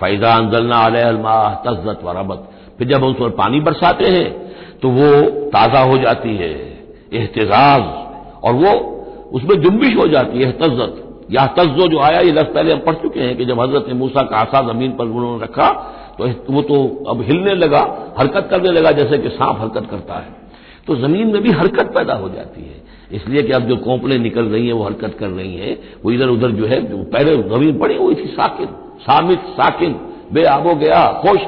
फैजा 0.00 0.34
अंजलना 0.34 0.78
अलमा 1.00 1.36
तजत 1.66 2.00
व 2.04 2.18
रबत। 2.18 2.48
फिर 2.78 2.88
जब 2.88 2.96
हम 2.96 3.10
उस 3.10 3.16
पर 3.16 3.30
पानी 3.38 3.60
बरसाते 3.60 4.08
हैं 4.08 4.28
तो 4.80 4.90
वो 4.90 5.10
ताज़ा 5.50 5.80
हो 5.82 5.96
जाती 5.98 6.36
है, 6.36 6.50
एहतजाज। 7.12 7.82
और 8.44 8.54
वो 8.54 8.72
उसमें 9.32 9.60
जुम्बिश 9.62 9.96
हो 9.96 10.06
जाती 10.08 10.38
है 10.38 10.50
तजत 10.58 11.06
या 11.30 11.46
तज्जो 11.56 11.86
जो 11.88 11.98
आया, 12.00 12.20
ये 12.20 12.32
लफ्ज 12.32 12.54
पहले 12.54 12.72
हम 12.72 12.78
पढ़ 12.80 12.94
चुके 12.96 13.20
हैं 13.20 13.36
कि 13.36 13.44
जब 13.44 13.60
हज़रत 13.60 13.92
मूसा 13.94 14.22
का 14.22 14.36
आशा 14.38 14.62
ज़मीन 14.68 14.92
पर 14.92 15.04
उन्होंने 15.06 15.42
रखा 15.44 15.70
तो 16.18 16.26
वो 16.50 16.62
तो 16.62 16.82
अब 17.08 17.22
हिलने 17.22 17.54
लगा, 17.56 17.80
हरकत 18.18 18.48
करने 18.50 18.70
लगा, 18.70 18.90
जैसे 18.92 19.18
कि 19.18 19.28
सांप 19.30 19.60
हरकत 19.60 19.90
करता 19.90 20.14
है। 20.14 20.39
तो 20.86 20.96
ज़मीन 20.96 21.26
में 21.26 21.42
भी 21.42 21.50
हरकत 21.50 21.86
पैदा 21.86 22.14
हो 22.14 22.28
जाती 22.28 22.62
है। 22.62 22.80
इसलिए 23.12 23.42
कि 23.42 23.52
अब 23.52 23.62
जो 23.62 23.76
कोंपलें 23.76 24.18
निकल 24.18 24.44
रही 24.44 24.66
हैं, 24.66 24.72
वो 24.72 24.84
हरकत 24.84 25.16
कर 25.18 25.28
रही 25.28 25.56
हैं। 25.56 25.78
वो 26.04 26.10
इधर 26.12 26.28
उधर 26.28 26.50
जो 26.50 26.66
है 26.66 27.04
पहले 27.04 27.36
ज़मीन 27.36 27.78
पड़ी 27.78 27.96
हुई 27.96 28.14
थी, 28.14 28.26
साकिन, 28.26 28.66
सामित, 29.00 29.38
साकिन 29.38 29.92
बे 30.32 30.44
आबो 30.44 30.74
गया 30.74 31.22
खुश 31.22 31.40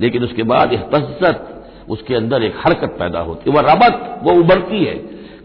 लेकिन 0.00 0.24
उसके 0.24 0.42
बाद 0.42 0.72
एक 0.72 0.80
तज्जत, 0.80 1.64
उसके 1.88 2.14
अंदर 2.14 2.42
एक 2.42 2.54
हरकत 2.66 2.96
पैदा 2.98 3.20
होती 3.20 3.50
है। 3.50 3.56
वह 3.56 3.72
रबत, 3.72 4.20
वो 4.22 4.32
उभरती 4.32 4.84
है। 4.84 4.94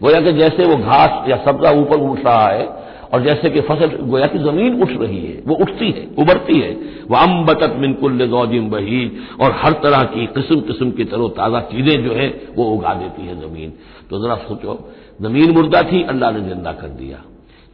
गोया 0.01 0.21
कि 0.21 0.31
जैसे 0.31 0.65
वो 0.65 0.75
घास 0.75 1.29
या 1.29 1.37
सब्जा 1.37 1.71
ऊपर 1.71 1.97
उठ 1.97 2.25
रहा 2.25 2.47
है 2.47 2.86
और 3.13 3.21
जैसे 3.23 3.49
कि 3.49 3.61
फ़सल 3.61 3.95
गोया 4.03 4.27
की 4.27 4.39
ज़मीन 4.39 4.81
उठ 4.81 4.89
रही 4.93 5.19
है, 5.19 5.41
वो 5.45 5.55
उठती 5.57 5.89
है 5.91 6.07
उबरती 6.19 6.59
है। 6.59 6.71
वह 7.09 7.19
अम्बतत 7.19 7.75
मिनकुल 7.79 8.25
गौजिम 8.27 8.69
बही 8.69 9.01
और 9.41 9.51
हर 9.57 9.73
तरह 9.83 10.03
की 10.09 10.25
किस्म 10.33 10.59
किस्म 10.63 10.91
की 10.91 11.03
तरह 11.05 11.27
ताज़ा 11.37 11.59
चीज़ें 11.69 12.03
जो 12.03 12.13
है, 12.13 12.27
वो 12.55 12.63
उगा 12.71 12.93
देती 12.95 13.27
है 13.27 13.39
ज़मीन। 13.41 13.73
तो 14.09 14.23
जरा 14.23 14.35
सोचो, 14.43 14.79
ज़मीन 15.21 15.51
मुर्दा 15.51 15.81
थी, 15.83 16.03
अल्लाह 16.05 16.31
ने 16.31 16.41
ज़िंदा 16.43 16.71
कर 16.73 16.87
दिया। 16.97 17.23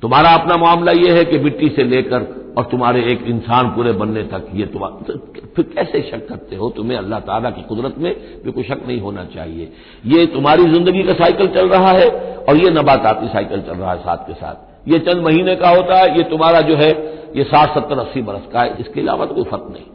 तुम्हारा 0.01 0.29
अपना 0.33 0.55
मामला 0.57 0.91
यह 0.93 1.13
है 1.13 1.23
कि 1.25 1.37
मिट्टी 1.39 1.67
से 1.69 1.83
लेकर 1.85 2.25
और 2.57 2.63
तुम्हारे 2.71 3.03
एक 3.11 3.21
इंसान 3.27 3.69
पूरे 3.75 3.91
बनने 3.93 4.23
तक 4.25 4.47
ये 4.55 4.65
तुम्हारा 4.65 5.05
तो 5.05 5.13
फिर 5.55 5.65
कैसे 5.67 6.01
शक 6.03 6.27
करते 6.27 6.55
हो? 6.55 6.69
तुम्हें 6.69 6.97
अल्लाह 6.97 7.19
ताला 7.21 7.49
की 7.49 7.61
कुदरत 7.63 7.95
में 7.97 8.13
भी 8.43 8.51
कोई 8.51 8.63
शक 8.63 8.81
नहीं 8.87 8.99
होना 9.01 9.23
चाहिए। 9.33 9.71
ये 10.07 10.25
तुम्हारी 10.33 10.63
ज़िंदगी 10.65 11.03
का 11.03 11.13
साइकिल 11.15 11.47
चल 11.49 11.69
रहा 11.69 11.91
है, 11.91 12.09
और 12.39 12.57
ये 12.57 12.69
नबाताती 12.71 13.27
साइकिल 13.27 13.61
चल 13.61 13.73
रहा 13.73 13.91
है 13.91 13.99
साथ 13.99 14.27
के 14.27 14.33
साथ। 14.33 14.71
ये 14.87 14.99
चंद 14.99 15.23
महीने 15.23 15.55
का 15.55 15.69
होता 15.69 15.95
है, 15.95 16.17
ये 16.17 16.23
तुम्हारा 16.23 16.61
जो 16.61 16.75
है, 16.75 16.91
ये 17.35 17.43
साठ, 17.43 17.69
सत्तर, 17.69 17.99
अस्सी 17.99 18.21
बरस 18.21 18.49
का 18.53 18.61
है, 18.61 18.75
इसके 18.79 19.01
अलावा 19.01 19.25
तो 19.25 19.35
कोई 19.35 19.43
फ़र्क 19.43 19.67
नहीं। 19.71 19.85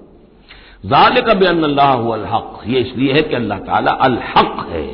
जाल 0.89 1.21
का 1.21 1.35
बेन 1.35 1.63
अल्लाह 1.63 1.93
हक, 2.37 2.61
ये 2.67 2.81
इसलिए 2.81 3.13
है 3.13 3.23
कि 3.23 3.35
अल्लाह 3.35 3.59
ताला 3.59 3.91
अल 3.91 4.19
हक 4.37 4.67
है। 4.71 4.87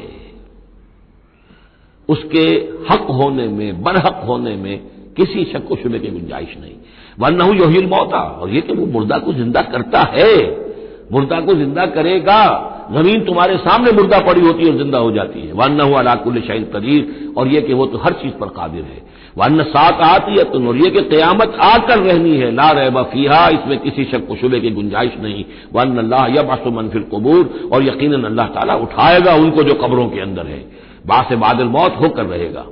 उसके 2.08 2.44
हक 2.90 3.06
होने 3.10 3.48
में, 3.48 3.82
बरहक 3.82 4.22
होने 4.26 4.56
में 4.56 4.78
किसी 5.16 5.44
शक 5.44 5.66
को 5.68 5.76
शुबे 5.76 5.98
की 5.98 6.08
गुंजाइश 6.08 6.56
नहीं। 6.60 6.74
वरना 7.18 7.46
योहिल 7.46 7.86
मौता, 7.86 8.18
और 8.18 8.50
ये 8.50 8.60
कि 8.60 8.72
वो 8.72 8.86
मुर्दा 8.86 9.18
को 9.18 9.32
ज़िंदा 9.32 9.62
करता 9.62 10.00
है, 10.00 10.64
मुर्दा 11.12 11.40
को 11.40 11.54
ज़िंदा 11.54 11.86
करेगा 11.86 12.70
ज़मीन 12.92 13.24
तुम्हारे 13.24 13.56
सामने 13.56 13.92
मुर्दा 13.92 14.18
पड़ी 14.18 14.40
होती 14.40 14.64
है 14.64 14.70
और 14.70 14.78
ज़िंदा 14.78 14.98
हो 14.98 15.10
जाती 15.10 15.40
है। 15.40 15.52
वन्ना 15.52 15.84
हुआ 15.84 15.98
अलाकुल 15.98 16.40
शाहिद 16.40 16.70
कदीर। 16.74 17.34
और 17.38 17.48
ये 17.48 17.60
कि 17.60 17.74
वो 17.74 17.86
तो 17.86 17.98
हर 17.98 18.12
चीज़ 18.12 18.32
पर 18.32 18.46
काबिर 18.46 18.82
है। 18.82 19.02
वन्न 19.38 19.62
सात 19.62 20.00
आती 20.02 20.36
है 20.38 20.44
तो 20.44 20.74
ये 20.74 20.90
कि 20.90 21.00
क्यामत 21.00 21.56
आकर 21.60 21.98
रहनी 21.98 22.36
है। 22.36 22.50
ला 22.50 22.70
रह 22.70 22.90
बफीहा 22.90 23.48
इसमें 23.48 23.78
किसी 23.78 24.04
शक 24.04 24.26
को 24.28 24.36
शुबे 24.36 24.60
की 24.60 24.70
गुंजाइश 24.70 25.12
नहीं। 25.22 25.44
वन 25.72 25.96
अल्लाह 25.98 26.26
या 26.26 26.42
बासुमन 26.42 26.88
फिर 26.88 27.02
कबूर। 27.14 27.70
और 27.72 27.84
यकीन 27.84 28.22
अल्लाह 28.24 28.46
ताला 28.46 28.74
उठाएगा 28.76 29.34
उनको 29.34 29.62
जो 29.62 29.74
कब्रों 29.74 30.08
के 30.08 30.20
अंदर 30.20 30.46
है। 30.46 30.64
बास 31.06 31.32
बादल 31.32 31.64
मौत 31.68 31.96
होकर 32.00 32.24
रहेगा। 32.26 32.64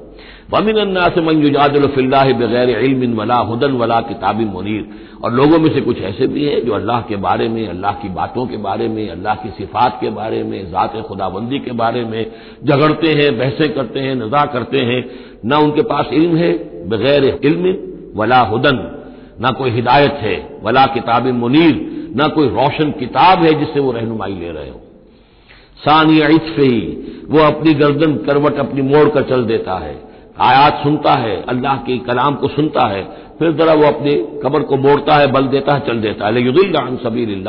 वमिन 0.53 0.77
अन्ना 0.79 1.09
से 1.09 1.21
मंजुजादिल्ला 1.23 2.23
बगैर 2.39 2.71
इल्म 2.71 3.15
वला 3.19 3.37
हदन 3.51 3.73
वला 3.77 4.01
किताब 4.09 4.41
मुनीर 4.49 4.83
और 5.25 5.33
लोगों 5.33 5.59
में 5.59 5.69
से 5.75 5.81
कुछ 5.81 6.01
ऐसे 6.05 6.27
भी 6.27 6.45
हैं 6.45 6.65
जो 6.67 6.73
अल्लाह 6.73 7.01
के 7.09 7.17
बारे 7.19 7.49
में 7.49 7.67
अल्लाह 7.69 7.93
की 8.03 8.09
बातों 8.11 8.47
के 8.47 8.57
बारे 8.59 8.89
में 8.89 9.09
अल्लाह 9.11 9.35
की 9.43 9.51
सिफात 9.59 9.99
के 10.01 10.11
बारे 10.13 10.43
में 10.45 10.59
ज़ात 10.71 10.97
खुदाबंदी 11.09 11.59
के 11.61 11.73
बारे 11.75 12.05
में 12.05 12.21
झगड़ते 12.65 13.13
हैं 13.13 13.31
बहसें 13.39 13.69
करते 13.75 14.01
हैं 14.01 14.15
नजा 14.17 14.45
करते 14.53 14.85
हैं 14.85 15.01
न 15.47 15.63
उनके 15.65 15.83
पास 15.91 16.13
इल्म 16.15 16.37
है 16.37 16.53
बगैर 16.89 17.25
इल्म 17.45 17.75
वला 18.17 18.43
हदन 18.53 18.85
न 19.43 19.53
कोई 19.59 19.71
हिदायत 19.71 20.21
है 20.23 20.37
वला 20.63 20.87
किताब 20.95 21.27
मुनीर 21.39 21.75
न 22.17 22.29
कोई 22.35 22.49
रोशन 22.51 22.91
किताब 22.99 23.43
है 23.43 23.59
जिससे 23.59 23.81
वो 23.81 23.93
रहनुमाई 23.93 24.35
ले 24.35 24.51
रहे 24.51 24.69
हो 24.69 24.81
सानिया 25.81 26.27
इतफे 26.31 26.67
ही 26.67 26.81
वो 27.29 27.39
अपनी 27.45 27.75
गर्दन 27.77 28.15
करवट 28.27 28.59
अपनी 28.61 28.83
मोड़ 28.85 29.09
कर 29.09 29.23
चल 29.29 29.45
देता 29.47 29.79
है 29.79 29.95
आयात 30.41 30.81
सुनता 30.83 31.13
है, 31.13 31.43
अल्लाह 31.43 31.77
के 31.77 31.99
कलाम 31.99 32.35
को 32.35 32.49
सुनता 32.49 32.87
है, 32.87 33.03
फिर 33.39 33.53
जरा 33.53 33.75
वो 33.75 33.85
अपनी 33.85 34.13
कमर 34.43 34.63
को 34.63 34.77
मोड़ता 34.77 35.15
है, 35.15 35.33
बल 35.33 35.43
देता 35.43 35.75
है, 35.75 35.81
चल 35.81 36.01
देता 36.01 36.27
है। 36.27 36.43
युदिल्लान 36.43 36.97
सबीर 36.97 37.45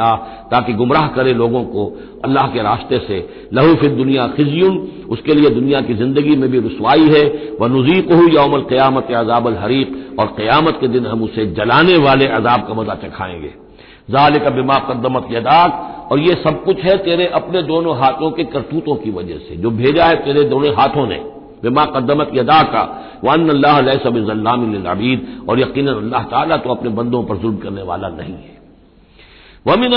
ताकि 0.52 0.74
गुमराह 0.74 1.08
करे 1.08 1.34
लोगों 1.34 1.64
को 1.64 1.86
अल्लाह 2.26 2.48
के 2.48 2.64
रास्ते 2.64 2.98
से। 2.98 3.48
लहू 3.54 3.76
फिर 3.76 3.90
दुनिया 3.90 4.28
खिजियुन, 4.28 4.92
उसके 5.10 5.34
लिए 5.34 5.50
दुनिया 5.50 5.82
की 5.82 5.94
ज़िंदगी 5.94 6.36
में 6.36 6.52
भी 6.52 6.60
रसवाई 6.60 7.10
है। 7.10 7.24
वह 7.62 7.68
नजीक 7.68 8.12
हो 8.14 8.28
यौमल 8.28 8.62
क्यामत 8.62 9.12
अजाबल 9.12 9.54
हरीक, 9.54 10.16
और 10.20 10.26
क्यामत 10.26 10.78
के 10.82 10.88
दिन 10.88 11.06
हम 11.06 11.24
उसे 11.24 11.46
जलाने 11.46 11.98
वाले 11.98 12.28
अजाब 12.28 12.68
का 12.68 12.74
मज़ा 12.74 12.96
चखाएँगे। 12.96 13.54
जाल 14.12 14.38
का 14.40 14.50
बिमा 14.50 14.80
कदमत 14.80 15.28
यदाक, 15.32 16.10
और 16.12 16.20
ये 16.20 16.34
सब 16.36 16.64
कुछ 16.64 16.80
है 16.80 16.98
तेरे 16.98 17.26
अपने 17.26 17.62
दोनों 17.62 17.98
हाथों 17.98 18.32
के 18.32 18.44
करतूतों 18.44 18.96
की 18.96 19.12
वजह 19.12 19.38
से। 19.38 19.56
जो 19.56 19.70
भेजा 19.72 20.06
है 20.06 20.16
तेरे 20.16 20.44
दोनों 20.44 20.74
हाथों 20.74 21.08
ने। 21.08 21.22
बिमा 21.64 21.84
कदमत 21.92 22.32
यदा 22.36 22.62
का 22.72 22.84
वन 23.24 23.50
अल्लाह 23.50 23.76
सबीद 24.00 24.30
और 25.50 25.60
यकीन 25.60 25.88
अल्लाह 25.90 26.24
ताला 26.32 26.58
तो 26.58 26.70
अपने 26.72 26.90
बंदों 26.94 27.24
पर 27.24 27.38
जुल्म 27.38 27.58
करने 27.58 27.84
वाला 27.84 28.10
नहीं 28.12 28.34
है। 28.36 28.52
वमिन 29.66 29.94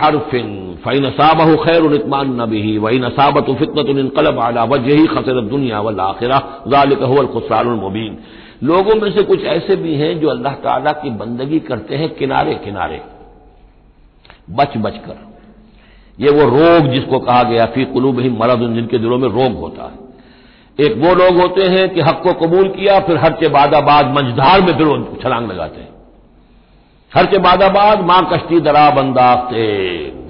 हरफिन 0.00 0.48
फ़ैन 0.84 1.06
नसाबह 1.06 1.54
खैर 1.56 1.84
इतमान 1.94 2.34
नबी 2.40 2.76
वही 2.78 2.98
नसाबत 2.98 3.46
फितनत 3.58 3.88
इनकलब 3.90 4.38
आला 4.40 4.64
वजही 4.66 5.06
खसरत 5.08 5.44
दुनिया 5.50 5.80
वल 5.80 6.00
आखिरा, 6.02 6.38
जालिक 6.68 7.02
हुवल 7.02 7.26
खुसरान 7.28 7.66
लोगों 8.62 8.94
में 8.94 9.10
से 9.10 9.22
कुछ 9.22 9.44
ऐसे 9.46 9.76
भी 9.76 9.94
हैं 9.94 10.12
जो 10.20 10.28
अल्लाह 10.28 10.54
ताला 10.60 10.92
की 10.94 11.10
बंदगी 11.18 11.58
करते 11.68 11.96
हैं 11.96 12.08
किनारे 12.14 12.54
किनारे 12.64 13.00
बच 14.50 14.76
बच 14.76 14.96
कर 15.06 15.18
ये 16.18 16.30
वो 16.30 16.44
रोग 16.50 16.88
जिसको 16.92 17.18
कहा 17.20 17.42
गया, 17.42 17.64
फ़ी 17.66 17.84
कुलूब 17.86 18.18
ही 18.20 18.30
मरद 18.32 18.60
जिनके 18.74 18.98
दिलों 18.98 19.18
में 19.18 19.28
रोग 19.30 19.52
होता 19.56 19.84
है। 19.84 19.99
एक 20.78 20.96
वो 20.96 21.14
लोग 21.14 21.40
होते 21.40 21.64
हैं 21.66 21.88
कि 21.94 22.00
हक 22.00 22.20
को 22.22 22.32
कबूल 22.32 22.68
किया, 22.68 22.98
फिर 23.00 23.16
हर 23.16 23.32
के 23.32 23.48
बादाबाद 23.48 24.06
मंझधार 24.06 24.60
में 24.60 24.72
फिर 24.78 25.18
छलांग 25.22 25.50
लगाते 25.50 25.80
हैं। 25.80 25.88
हर 27.12 27.26
के 27.26 27.38
बादाबाद 27.38 28.04
माँ 28.04 28.20
कश्ती 28.32 28.60
दरा 28.60 28.90
बंदाते 28.90 29.62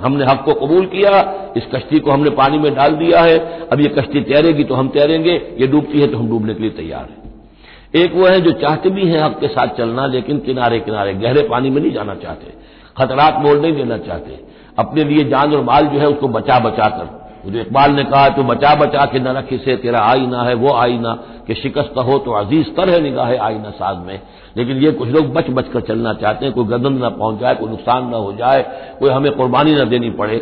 हमने 0.00 0.24
हक 0.24 0.42
को 0.44 0.54
कबूल 0.54 0.86
किया, 0.86 1.20
इस 1.56 1.66
कश्ती 1.74 1.98
को 1.98 2.10
हमने 2.10 2.30
पानी 2.30 2.58
में 2.58 2.74
डाल 2.74 2.94
दिया 2.94 3.20
है। 3.20 3.38
अब 3.68 3.80
ये 3.80 3.88
कश्ती 3.88 4.20
तैरेगी 4.20 4.64
तो 4.64 4.74
हम 4.74 4.88
तैरेंगे, 4.88 5.32
ये 5.58 5.66
डूबती 5.66 6.00
है 6.00 6.06
तो 6.06 6.18
हम 6.18 6.28
डूबने 6.28 6.54
के 6.54 6.62
लिए 6.62 6.70
तैयार 6.70 7.08
हैं। 7.10 8.02
एक 8.02 8.14
वो 8.14 8.26
है 8.26 8.40
जो 8.40 8.50
चाहते 8.52 8.90
भी 8.90 9.06
हैं 9.06 9.22
हक 9.22 9.38
के 9.40 9.48
साथ 9.48 9.66
चलना, 9.66 10.06
लेकिन 10.06 10.38
किनारे 10.38 10.80
किनारे 10.80 11.14
गहरे 11.14 11.42
पानी 11.42 11.70
में 11.70 11.80
नहीं 11.82 11.92
जाना 11.92 12.14
चाहते। 12.14 12.52
खतरात 12.98 13.38
मोल 13.38 13.60
नहीं 13.60 13.72
देना 13.72 13.98
चाहते। 13.98 14.38
अपने 14.78 15.04
लिए 15.04 15.24
जान 15.24 15.54
और 15.54 15.64
माल 15.64 15.86
जो 15.86 15.98
है 15.98 16.06
उसको 16.06 16.28
बचा 16.28 16.58
बचा 16.58 16.88
कर। 16.88 17.19
जो 17.46 17.58
इकबाल 17.60 17.92
ने 17.92 18.04
कहा 18.04 18.28
तो 18.28 18.42
बचा 18.42 18.74
बचा 18.74 19.04
के 19.06 19.18
न 19.18 19.28
रखी 19.28 19.58
से, 19.58 19.76
तेरा 19.76 20.00
आईना 20.00 20.42
है, 20.42 20.54
वो 20.54 20.72
आईना, 20.74 21.12
कि 21.46 21.54
शिकस्त 21.54 21.98
हो 21.98 22.18
तो 22.18 22.32
अज़ीज़ 22.32 22.68
तर 22.68 22.90
है 22.90 23.00
निगाह 23.00 23.30
आईना 23.40 23.70
साज 23.70 23.96
में। 24.06 24.20
लेकिन 24.56 24.76
ये 24.76 24.90
कुछ 24.90 25.08
लोग 25.08 25.32
बच 25.32 25.48
बच 25.50 25.68
कर 25.68 25.80
चलना 25.80 26.12
चाहते 26.12 26.44
हैं, 26.44 26.54
कोई 26.54 26.64
गदन 26.64 26.92
न 27.04 27.08
पहुँच 27.10 27.40
जाए 27.40 27.54
कोई 27.54 27.70
नुकसान 27.70 28.08
न 28.08 28.14
हो 28.14 28.32
जाए, 28.32 28.62
कोई 29.00 29.10
हमें 29.10 29.32
कुर्बानी 29.32 29.74
न 29.74 29.88
देनी 29.88 30.10
पड़े। 30.10 30.36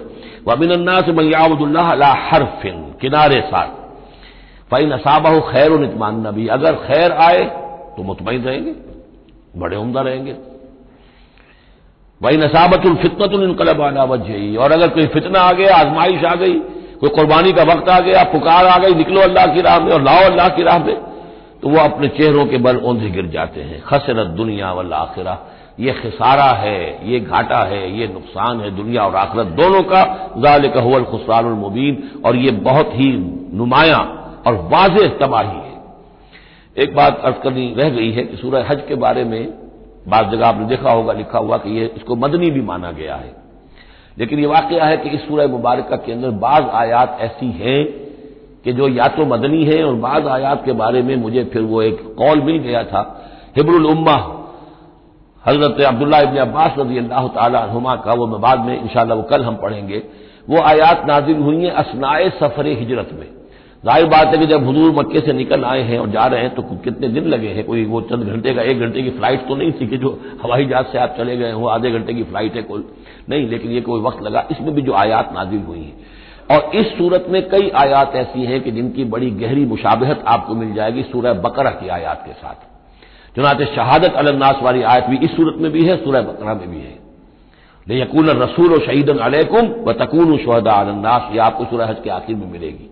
वबिनन्ना 0.49 1.01
से 1.01 1.13
मैयाबुल्ला 1.13 2.13
हरफिन, 2.29 2.83
किनारे 3.01 3.41
साथ 3.41 3.77
फ़ई 4.71 4.87
नसाबा 4.87 5.31
खैर 5.41 5.73
इतमान 5.85 6.27
नबी। 6.27 6.47
अगर 6.47 6.75
खैर 6.87 7.13
आए 7.13 7.45
तो 7.97 8.03
मुतमिन 8.03 8.43
रहेंगे, 8.43 8.75
बड़े 9.57 9.77
उमदा 9.77 10.01
रहेंगे। 10.01 10.35
वही 12.21 12.37
नसाबतुल 12.37 12.95
फितनतुल 12.95 13.43
इनकलब 13.43 13.81
आना 13.81 14.05
वजही। 14.05 14.57
और 14.57 14.73
अगर 14.73 14.89
कोई 14.89 15.07
फितना 15.07 15.41
आ 15.41 15.53
गया, 15.53 15.77
आजमाइश 15.77 16.25
आ 16.25 16.35
गई 16.35 16.61
कोई 17.01 17.11
कुर्बानी 17.11 17.53
का 17.53 17.63
वक्त 17.63 17.89
आ 17.89 18.01
गया, 18.01 18.23
पुकार 18.23 18.67
आ 18.67 18.79
गई, 18.79 18.95
निकलो 18.95 19.21
अल्लाह 19.21 19.47
की 19.47 19.61
राह 19.61 19.81
में 19.81 19.93
और 19.93 20.03
लाओ 20.03 20.25
अल्लाह 20.25 20.49
की 20.49 20.63
राह 20.63 20.79
में। 20.79 20.97
तो 21.63 21.69
वह 21.69 21.85
अपने 21.85 22.09
चेहरों 22.09 22.47
के 22.47 22.59
बल 22.59 22.77
औंधे 22.77 23.11
गिर 23.11 23.27
जाते 23.27 23.61
हैं। 23.61 23.83
खसरत 23.83 24.27
दुनिया 24.27 24.73
वाल 24.73 24.93
आखिरा। 24.93 25.39
ये 25.81 25.93
खसारा 25.93 26.45
है, 26.45 27.11
ये 27.13 27.21
घाटा 27.21 27.59
है, 27.59 28.01
ये 28.01 28.07
नुकसान 28.07 28.61
है 28.61 28.77
दुनिया 28.77 29.03
और 29.03 29.17
आखिरत 29.17 29.47
दोनों 29.47 29.83
का। 29.83 30.31
जाल 30.39 30.69
कहल 30.69 31.03
खुसरान 31.03 31.45
मुबीन। 31.45 32.23
और 32.25 32.37
ये 32.37 32.51
बहुत 32.51 32.91
ही 32.95 33.13
नुमाया 33.55 33.99
और 34.47 34.55
वाज 34.73 34.99
तबाही 35.23 35.59
है। 35.59 35.69
एक 36.79 36.95
बात 36.95 37.21
अर्ज़ 37.25 37.37
करनी 37.37 37.75
रह 37.79 37.91
गई 37.91 38.13
है 38.13 38.23
कि 38.23 38.37
सूरह 38.37 38.67
हज 38.69 38.83
के 38.89 38.95
बारे 38.95 39.25
में 39.25 39.49
बात 40.09 40.31
जगह 40.31 40.47
आपने 40.47 40.67
देखा 40.67 40.91
होगा, 40.91 41.13
लिखा 41.13 41.39
हुआ 41.39 41.57
कि 41.57 41.79
ये, 41.79 41.93
इसको 41.97 42.17
मदनी 42.17 42.51
भी 42.51 42.61
माना 42.61 42.91
गया 42.91 43.15
है। 43.15 43.48
लेकिन 44.19 44.39
यह 44.39 44.49
वाकया 44.49 44.85
है 44.85 44.97
कि 44.97 45.09
इस 45.09 45.27
सूरह 45.29 45.47
मुबारक 45.47 45.93
के 46.07 46.13
अंदर 46.13 46.31
बाज 46.41 46.69
आयात 46.75 47.19
ऐसी 47.21 47.51
हैं 47.53 47.85
कि 48.65 48.73
जो 48.73 48.89
या 48.89 49.07
तो 49.09 49.27
मदनी 49.27 49.65
है 49.65 49.83
और 49.85 49.95
बाज 49.95 50.27
आयात 50.27 50.65
के 50.65 50.73
बारे 50.73 51.03
में 51.03 51.15
मुझे 51.17 51.45
फिर 51.45 51.63
वो 51.63 51.83
एक 51.83 52.03
कॉल 52.19 52.41
मिल 52.41 52.59
गया 52.59 52.83
था। 52.85 53.03
हिब्रुल 53.57 53.87
उम्मा, 53.87 54.17
हज़रत 55.45 55.81
अब्दुल्ला 55.81 56.19
इबन 56.19 56.37
अब्बास 56.37 56.75
रज़ी 56.79 56.99
अल्लाह 56.99 57.67
तुमा 57.73 57.95
का 57.97 58.13
वो 58.13 58.27
बाद 58.27 58.65
में 58.65 58.81
इंशाला 58.83 59.15
वो 59.15 59.23
कल 59.23 59.45
हम 59.45 59.57
पढ़ेंगे। 59.57 60.03
वो 60.49 60.61
आयात 60.63 61.07
नाजिल 61.07 61.39
हुई 61.39 61.65
हैं 61.65 61.73
असनाए 61.75 62.29
सफ़र 62.31 62.67
हिजरत 62.67 63.11
में। 63.13 63.27
ज़ाहिर 63.83 64.07
बात 64.07 64.27
है 64.27 64.39
कि 64.39 64.47
जब 64.47 64.67
हजूर 64.69 64.91
मक्के 64.93 65.21
से 65.21 65.33
निकल 65.33 65.65
आए 65.65 65.83
हैं 65.83 65.99
और 65.99 66.09
जा 66.11 66.25
रहे 66.27 66.43
हैं 66.43 66.55
तो 66.55 66.63
कितने 66.63 67.09
दिन 67.09 67.25
लगे 67.27 67.49
हैं? 67.49 67.65
कोई 67.65 67.85
वो 67.85 68.01
चंद 68.03 68.25
घंटे 68.25 68.55
का, 68.55 68.63
एक 68.63 68.81
घंटे 68.81 69.03
की 69.03 69.11
फ़्लाइट 69.11 69.47
तो 69.49 69.55
नहीं 69.57 69.73
थी 69.73 69.87
कि 69.87 69.97
जो 69.97 70.11
हवाई 70.43 70.65
जहाज़ 70.65 70.87
से 70.87 70.99
आप 70.99 71.15
चले 71.19 71.37
गए 71.37 71.53
हो, 71.53 71.67
आधे 71.67 71.91
घंटे 71.91 72.15
की 72.15 72.23
फ़्लाइट 72.23 72.55
है, 72.57 72.63
कोई 72.63 72.85
नहीं, 73.31 73.49
लेकिन 73.49 73.71
ये 73.71 73.81
कोई 73.81 74.01
वक्त 74.01 74.23
लगा। 74.23 74.47
इसमें 74.51 74.75
भी 74.75 74.83
जो 74.83 74.93
आयात 74.95 75.31
नाजिल 75.35 75.61
हुई 75.61 75.81
है। 75.81 76.17
और 76.51 76.77
इस 76.77 76.87
सूरत 76.99 77.27
में 77.29 77.43
कई 77.49 77.71
आयात 77.77 78.17
ऐसी 78.17 78.45
हैं 78.45 78.61
कि 78.61 78.71
जिनकी 78.71 79.05
बड़ी 79.07 79.31
गहरी 79.33 79.65
मुशाबहत 79.67 80.25
आपको 80.27 80.55
मिल 80.55 80.75
जाएगी 80.75 81.03
सूरह 81.03 81.33
बकरा 81.41 81.71
की 81.73 81.89
आयात 81.91 82.23
के 82.27 82.33
साथ। 82.33 82.67
चुनाते 83.37 83.65
शहादत 83.75 84.15
अलन्नास 84.17 84.61
वाली 84.63 84.83
आयत 84.85 85.05
भी 85.05 85.17
इस 85.17 85.37
सूरत 85.37 85.61
में 85.61 85.71
भी 85.73 85.85
है, 85.85 85.97
सूरह 85.97 86.23
बकरा 86.23 86.55
में 86.55 86.71
भी 86.71 86.81
है। 86.81 86.97
यकून 87.87 88.29
रसूल 88.39 88.79
शहीदन 88.81 89.19
अलैकुम 89.21 89.69
व 89.85 89.93
तकून 89.97 90.37
शहदा 90.39 90.73
अलन्नास 90.75 91.31
ये 91.33 91.39
आपको 91.41 91.65
सूरह 91.65 91.87
हज 91.87 92.01
के 92.05 92.11
आखिर 92.11 92.37
में 92.37 92.51
मिलेगी। 92.53 92.88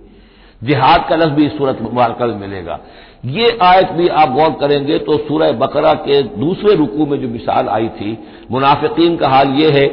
जिहाद 0.62 1.06
का 1.08 1.16
लफ्ज 1.16 1.32
भी 1.32 1.46
इस 1.46 1.56
सूरत 1.58 1.78
मुबारक 1.82 2.22
में 2.22 2.38
मिलेगा। 2.38 2.78
ये 3.26 3.58
आयत 3.62 3.90
भी 3.92 4.08
आप 4.14 4.32
गौर 4.32 4.50
करेंगे 4.60 4.98
तो 4.98 5.16
सूरह 5.18 5.52
बकरा 5.58 5.92
के 6.02 6.22
दूसरे 6.38 6.74
रुकू 6.74 7.06
में 7.06 7.20
जो 7.20 7.28
मिसाल 7.28 7.68
आई 7.68 7.88
थी, 7.90 8.18
मुनाफिकीन 8.50 9.16
का 9.16 9.28
हाल 9.28 9.48
ये 9.54 9.70
है, 9.70 9.86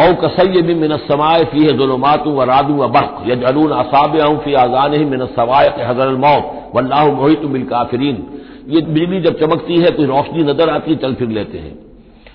औ 0.00 0.12
कसैय 0.16 0.62
भी 0.62 0.74
मिनसमाय 0.76 1.44
फ़ी 1.44 1.64
है 1.64 1.76
जुलमातू 1.78 2.30
व 2.30 2.42
रादू 2.44 2.74
व 2.74 2.88
बर्क 2.88 3.22
यजलून 3.26 3.70
असाब 3.74 4.16
फ़ी 4.38 4.54
आजान 4.56 4.94
ही 4.94 5.04
मिनसवाय 5.06 5.68
हजर 5.80 6.14
मौत, 6.16 6.52
वल्लाह 6.74 7.06
मोहित 7.12 7.44
बिल 7.46 7.64
काफरीन। 7.66 8.26
ये 8.68 8.80
बिजली 8.82 9.20
जब 9.20 9.38
चमकती 9.40 9.76
है 9.76 9.90
कोई 9.90 10.06
रोशनी 10.06 10.42
नज़र 10.44 10.70
आती 10.70 10.90
है, 10.90 10.96
चल 10.98 11.14
फिर 11.14 11.28
लेते 11.30 11.58
हैं। 11.58 11.74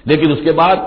लेकिन 0.08 0.32
उसके 0.32 0.52
बाद 0.54 0.78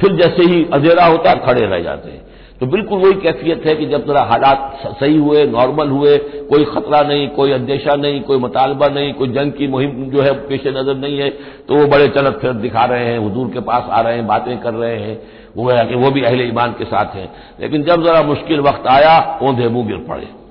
फिर 0.00 0.12
जैसे 0.16 0.44
ही 0.44 0.64
अंधेरा 0.74 1.04
होता 1.06 1.30
है, 1.30 1.36
खड़े 1.46 1.66
रह 1.66 1.80
जाते 1.80 2.10
हैं। 2.10 2.22
तो 2.64 2.68
बिल्कुल 2.70 2.98
वही 2.98 3.12
कैफियत 3.12 3.64
है 3.66 3.74
कि 3.76 3.86
जब 3.86 4.06
जरा 4.06 4.20
हालात 4.22 4.82
सही 5.00 5.16
हुए 5.16 5.44
नॉर्मल 5.46 5.88
हुए, 5.88 6.16
कोई 6.50 6.64
खतरा 6.64 7.02
नहीं, 7.02 7.28
कोई 7.28 7.52
अंदेशा 7.52 7.96
नहीं, 7.96 8.20
कोई 8.20 8.38
मुतालबा 8.38 8.86
नहीं, 8.88 9.12
कोई 9.12 9.28
जंग 9.28 9.52
की 9.52 9.66
मुहिम 9.68 9.90
जो 10.10 10.22
है 10.22 10.32
पेश 10.48 10.66
नज़र 10.66 10.94
नहीं 10.94 11.18
है 11.18 11.28
तो 11.68 11.74
वो 11.74 11.86
बड़े 11.86 12.08
चलत 12.08 12.38
फिर 12.42 12.52
दिखा 12.52 12.84
रहे 12.84 13.04
हैं, 13.04 13.18
हजूर 13.18 13.50
के 13.50 13.60
पास 13.60 13.90
आ 13.90 14.00
रहे 14.00 14.14
हैं, 14.14 14.26
बातें 14.26 14.58
कर 14.60 14.74
रहे 14.74 14.96
हैं, 14.96 15.18
वो 15.56 15.70
है 15.70 15.84
कि 15.86 15.94
वो 15.94 16.10
भी 16.10 16.22
अहले 16.22 16.44
ईमान 16.44 16.72
के 16.72 16.84
साथ 16.84 17.14
हैं। 17.14 17.28
लेकिन 17.60 17.82
जब 17.82 18.04
जरा 18.04 18.22
मुश्किल 18.22 18.60
वक्त 18.60 18.86
आया, 18.86 19.38
ओंधे 19.42 19.68
मुँह 19.68 19.86
गिर 19.86 19.98
पड़े। 20.08 20.43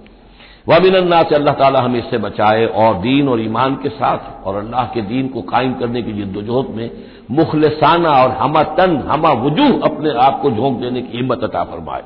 वबिनन्ना 0.65 1.22
से 1.24 1.36
अल्लाह 1.36 1.53
ताला 1.53 1.79
हमें 1.82 2.00
इससे 2.00 2.17
बचाए 2.17 2.65
और 2.82 2.93
दीन 2.98 3.27
और 3.29 3.39
ईमान 3.41 3.74
के 3.84 3.89
साथ 3.91 4.46
और 4.48 4.55
अल्लाह 4.58 4.86
के 4.93 5.01
दीन 5.08 5.27
को 5.27 5.41
कायम 5.43 5.74
करने 5.79 6.01
की 6.01 6.13
जिद्दोजहद 6.13 6.75
में 6.75 6.89
मुखलसाना 7.38 8.12
और 8.24 8.32
हमा 8.41 8.63
तन 8.77 8.96
हमा 9.10 9.32
वजूह 9.41 9.72
अपने 9.86 10.13
आप 10.25 10.39
को 10.41 10.51
झोंक 10.51 10.79
देने 10.82 11.01
की 11.01 11.17
हिम्मत 11.17 11.43
अता 11.43 11.63
फरमाए। 11.63 12.03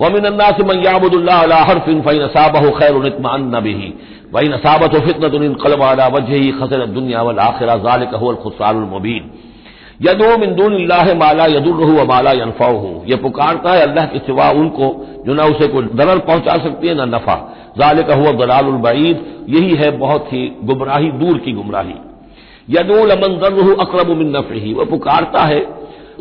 वमिनन्ना 0.00 0.50
से 0.50 0.64
मैयाबुल्ला 0.64 1.56
हरफिन 1.62 2.00
फ़ैन 2.02 2.22
नसाबह 2.22 2.68
खैर 2.78 2.94
उनतमान 2.94 3.50
नबी 3.54 3.74
वही 4.34 4.48
नसाबत 4.48 4.94
फितनत 5.06 5.58
कलम 5.62 5.84
अला 5.86 6.06
वजह 6.08 6.34
ही 6.34 6.50
खसर 6.60 6.86
दुनिया 6.94 7.22
वल 7.22 7.38
आखिरा 7.40 7.74
जाल 7.84 8.04
कहल 8.12 8.34
खुसरानमुबीन 8.44 9.30
यदो 10.02 10.36
मिंदून 10.38 10.74
माला 11.18 11.44
यदुर्रहू 11.48 12.04
माला 12.04 12.32
यनफा 12.32 12.66
हूँ 12.68 12.94
यह 13.06 13.16
पुकारता 13.22 13.72
है 13.72 13.82
अल्लाह 13.82 14.06
के 14.06 14.18
सिवा 14.26 14.50
उनको 14.62 14.86
जो 15.26 15.34
ना 15.34 15.44
उसे 15.46 15.68
कोई 15.68 15.84
दरर 15.94 16.18
पहुँचा 16.20 16.56
सकती 16.64 16.88
है, 16.88 16.94
ना 16.94 17.04
नफा। 17.06 17.36
जाल 17.78 18.02
का 18.02 18.14
हुआ 18.14 18.32
दलालबईद 18.32 19.46
यही 19.48 19.74
है 19.74 19.90
बहुत 19.98 20.32
ही 20.32 20.50
गुमराही, 20.64 21.10
दूर 21.12 21.38
की 21.38 21.52
गुमराही। 21.52 21.94
यदूल 22.70 23.10
अमन 23.10 23.38
जर्रहू 23.40 23.74
अकरब 23.76 24.16
मिन 24.16 24.36
नफी 24.36 24.72
वह 24.74 24.84
पुकारता 24.90 25.44
है 25.44 25.60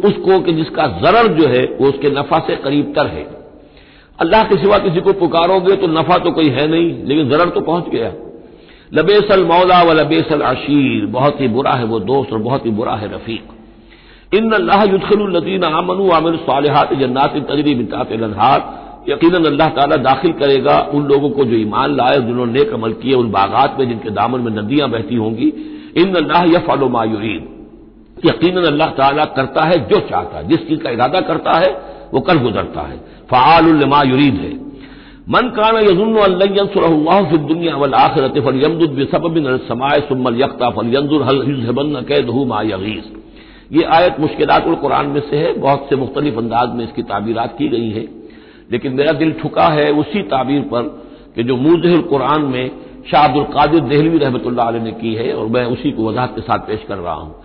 उसको 0.05 0.39
कि 0.39 0.53
जिसका 0.53 0.85
जरर 1.01 1.27
जो 1.33 1.47
है, 1.47 1.63
वो 1.81 1.87
उसके 1.87 2.09
नफा 2.09 2.39
से 2.39 2.55
करीब 2.55 2.93
तर 2.95 3.07
है। 3.07 3.25
अल्लाह 4.19 4.43
के 4.43 4.57
सिवा 4.57 4.77
किसी 4.77 5.01
को 5.01 5.13
पुकारोगे 5.13 5.75
तो 5.75 5.87
नफा 5.89 6.17
तो 6.17 6.31
कोई 6.31 6.49
है 6.49 6.67
नहीं, 6.67 7.03
लेकिन 7.05 7.29
जरर 7.29 7.49
तो 7.49 7.61
पहुँच 7.61 7.89
गया। 7.89 8.11
लबेसल 8.93 9.43
मौला 9.45 9.81
व 9.83 9.91
लबेसल 9.91 10.41
आशीर 10.43 11.05
बहुत 11.05 11.41
ही 11.41 11.47
बुरा 11.47 11.71
है 11.71 11.85
वो 11.85 11.99
दोस्त 12.01 12.33
और 12.33 12.39
बहुत 12.39 12.65
ही 12.65 12.71
बुरा 12.71 12.95
है 12.95 13.13
रफीक। 13.13 14.35
इन 14.35 14.51
अल्लाह 14.51 14.83
युदखलदीन 14.83 15.63
आमनु 15.63 16.09
आमिर 16.11 16.35
सालहात 16.43 16.93
जन्नात 16.93 17.37
तजरी 17.49 17.75
बितात 17.75 18.11
यकीन 19.09 19.33
अल्लाह 19.35 19.69
ताला 19.69 19.95
दाखिल 19.95 20.31
करेगा 20.31 20.77
उन 20.93 21.05
लोगों 21.05 21.29
को 21.29 21.45
जो 21.45 21.55
ईमान 21.55 21.95
लाए, 21.95 22.19
जिन्होंने 22.19 22.53
नेक 22.53 22.73
अमल 22.73 22.93
किए, 22.93 23.13
उन 23.13 23.31
बागात 23.31 23.75
में 23.79 23.87
जिनके 23.87 24.09
दामन 24.09 24.39
में 24.39 24.51
नदियाँ 24.51 24.89
बहती 24.89 25.15
होंगी। 25.15 25.47
इन 25.97 26.15
अल्लाह 26.15 26.43
यफ 26.43 26.69
मायूरीन 26.91 27.49
यकीन 28.25 28.55
अल्लाह 28.57 28.89
ताला 28.89 29.25
करता 29.25 29.63
है 29.63 29.77
जो 29.87 29.99
चाहता 29.99 30.37
है। 30.37 30.47
जिस 30.47 30.67
चीज़ 30.67 30.79
का 30.79 30.89
इरादा 30.89 31.21
करता 31.21 31.57
है, 31.59 31.69
वो 32.13 32.19
कर 32.19 32.37
गुजरता 32.37 32.81
है। 32.81 32.97
फ़ालमा 33.31 34.01
युरीद 34.03 34.33
है। 34.33 34.51
मन 35.29 35.49
काना 35.49 35.79
यजुन 35.79 36.15
अल्लाह 36.17 37.35
दुनिया 37.37 37.75
वल 37.75 37.93
आखिरत 37.93 38.33
सुमल 40.07 40.41
यख्ता 40.41 40.69
फल 40.69 40.87
यंजुर 40.95 41.23
हल 41.23 41.41
हिजबन 41.45 42.05
कैदहू 42.07 42.45
मा 42.45 42.61
यगीस 42.61 43.11
ये 43.73 43.83
आयत 43.83 44.19
मुश्किलातुल 44.19 44.75
कुरान 44.75 45.05
में 45.05 45.21
से 45.29 45.37
है। 45.37 45.53
बहुत 45.53 45.87
से 45.89 45.95
मुख्तलिफ़ 45.95 46.37
अंदाज 46.37 46.75
में 46.75 46.83
इसकी 46.85 47.03
ताबीरात 47.03 47.55
की 47.57 47.67
गई 47.67 47.89
है। 47.89 48.22
लेकिन 48.71 48.93
मेरा 48.93 49.11
दिल 49.11 49.31
ठुका 49.33 49.67
है 49.69 49.91
उसी 49.91 50.21
ताबीर 50.21 50.61
पर 50.61 50.83
कि 51.35 51.43
जो 51.43 51.55
मुजहल 51.57 52.01
कुरान 52.01 52.41
में 52.41 52.71
शाह 53.11 53.25
अब्दुल 53.25 53.43
कादिर 53.43 53.79
दहलवी 53.79 54.17
रहमत 54.17 54.43
ने 54.83 54.91
की 54.91 55.13
है 55.13 55.33
और 55.33 55.47
मैं 55.47 55.65
उसी 55.65 55.91
को 55.91 56.07
वजाहत 56.09 56.35
के 56.35 56.41
साथ 56.41 56.59
पेश 56.59 56.85
कर 56.87 56.97
रहा 56.97 57.13
हूँ। 57.13 57.35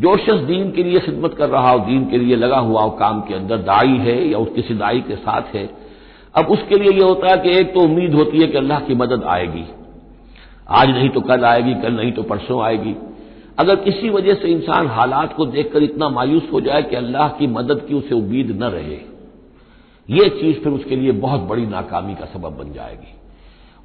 जो 0.00 0.16
शख्स 0.16 0.40
दीन 0.44 0.70
के 0.70 0.82
लिए 0.82 1.00
खिदमत 1.00 1.34
कर 1.34 1.48
रहा 1.48 1.70
हो, 1.70 1.78
दीन 1.78 2.04
के 2.10 2.18
लिए 2.18 2.36
लगा 2.36 2.58
हुआ 2.58 2.82
हो, 2.82 2.90
काम 2.90 3.20
के 3.20 3.34
अंदर 3.34 3.56
दाई 3.58 3.96
है 3.98 4.16
या 4.28 4.38
उस 4.38 4.48
किसी 4.54 4.74
दाई 4.74 5.00
के 5.00 5.16
साथ 5.16 5.54
है, 5.54 5.68
अब 6.34 6.46
उसके 6.46 6.78
लिए 6.78 6.92
यह 6.92 7.04
होता 7.04 7.30
है 7.30 7.36
कि 7.36 7.50
एक 7.50 7.72
तो 7.74 7.80
उम्मीद 7.80 8.14
होती 8.14 8.38
है 8.38 8.46
कि 8.46 8.58
अल्लाह 8.58 8.80
की 8.80 8.94
मदद 8.94 9.24
आएगी। 9.24 9.64
आज 10.70 10.90
नहीं 10.90 11.08
तो 11.08 11.20
कल 11.20 11.44
आएगी, 11.44 11.74
कल 11.74 11.92
नहीं 11.92 12.12
तो 12.12 12.22
परसों 12.22 12.62
आएगी। 12.62 12.94
अगर 13.58 13.76
किसी 13.76 14.10
वजह 14.10 14.34
से 14.34 14.48
इंसान 14.48 14.86
हालात 14.86 15.34
को 15.36 15.46
देखकर 15.46 15.82
इतना 15.82 16.08
मायूस 16.08 16.48
हो 16.52 16.60
जाए 16.60 16.82
कि 16.82 16.96
अल्लाह 16.96 17.28
की 17.28 17.46
मदद 17.46 17.84
की 17.88 17.94
उसे 17.94 18.14
उम्मीद 18.14 18.50
न 18.62 18.70
रहे। 18.70 18.98
यह 20.10 20.28
चीज़ 20.28 20.58
फिर 20.58 20.72
उसके 20.72 20.96
लिए 20.96 21.12
बहुत 21.12 21.40
बड़ी 21.40 21.66
नाकामी 21.66 22.14
का 22.14 22.24
सबब 22.24 22.48
बन 22.48 22.72
जाएगी। 22.72 23.14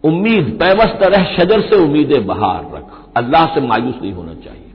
उम्मीद 0.03 0.59
पैवस्त 0.61 0.99
रह, 1.03 1.23
शजर 1.23 1.61
से 1.61 1.75
उम्मीदें 1.75 2.25
बहार 2.25 2.71
रख। 2.73 3.13
अल्लाह 3.17 3.45
से 3.45 3.61
मायूस 3.61 3.95
नहीं 4.01 4.13
होना 4.13 4.33
चाहिए। 4.33 4.71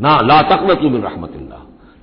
ना, 0.00 0.20
ला 0.20 0.42
तकनत 0.42 0.82
मिन 0.82 1.02
रहमत 1.02 1.32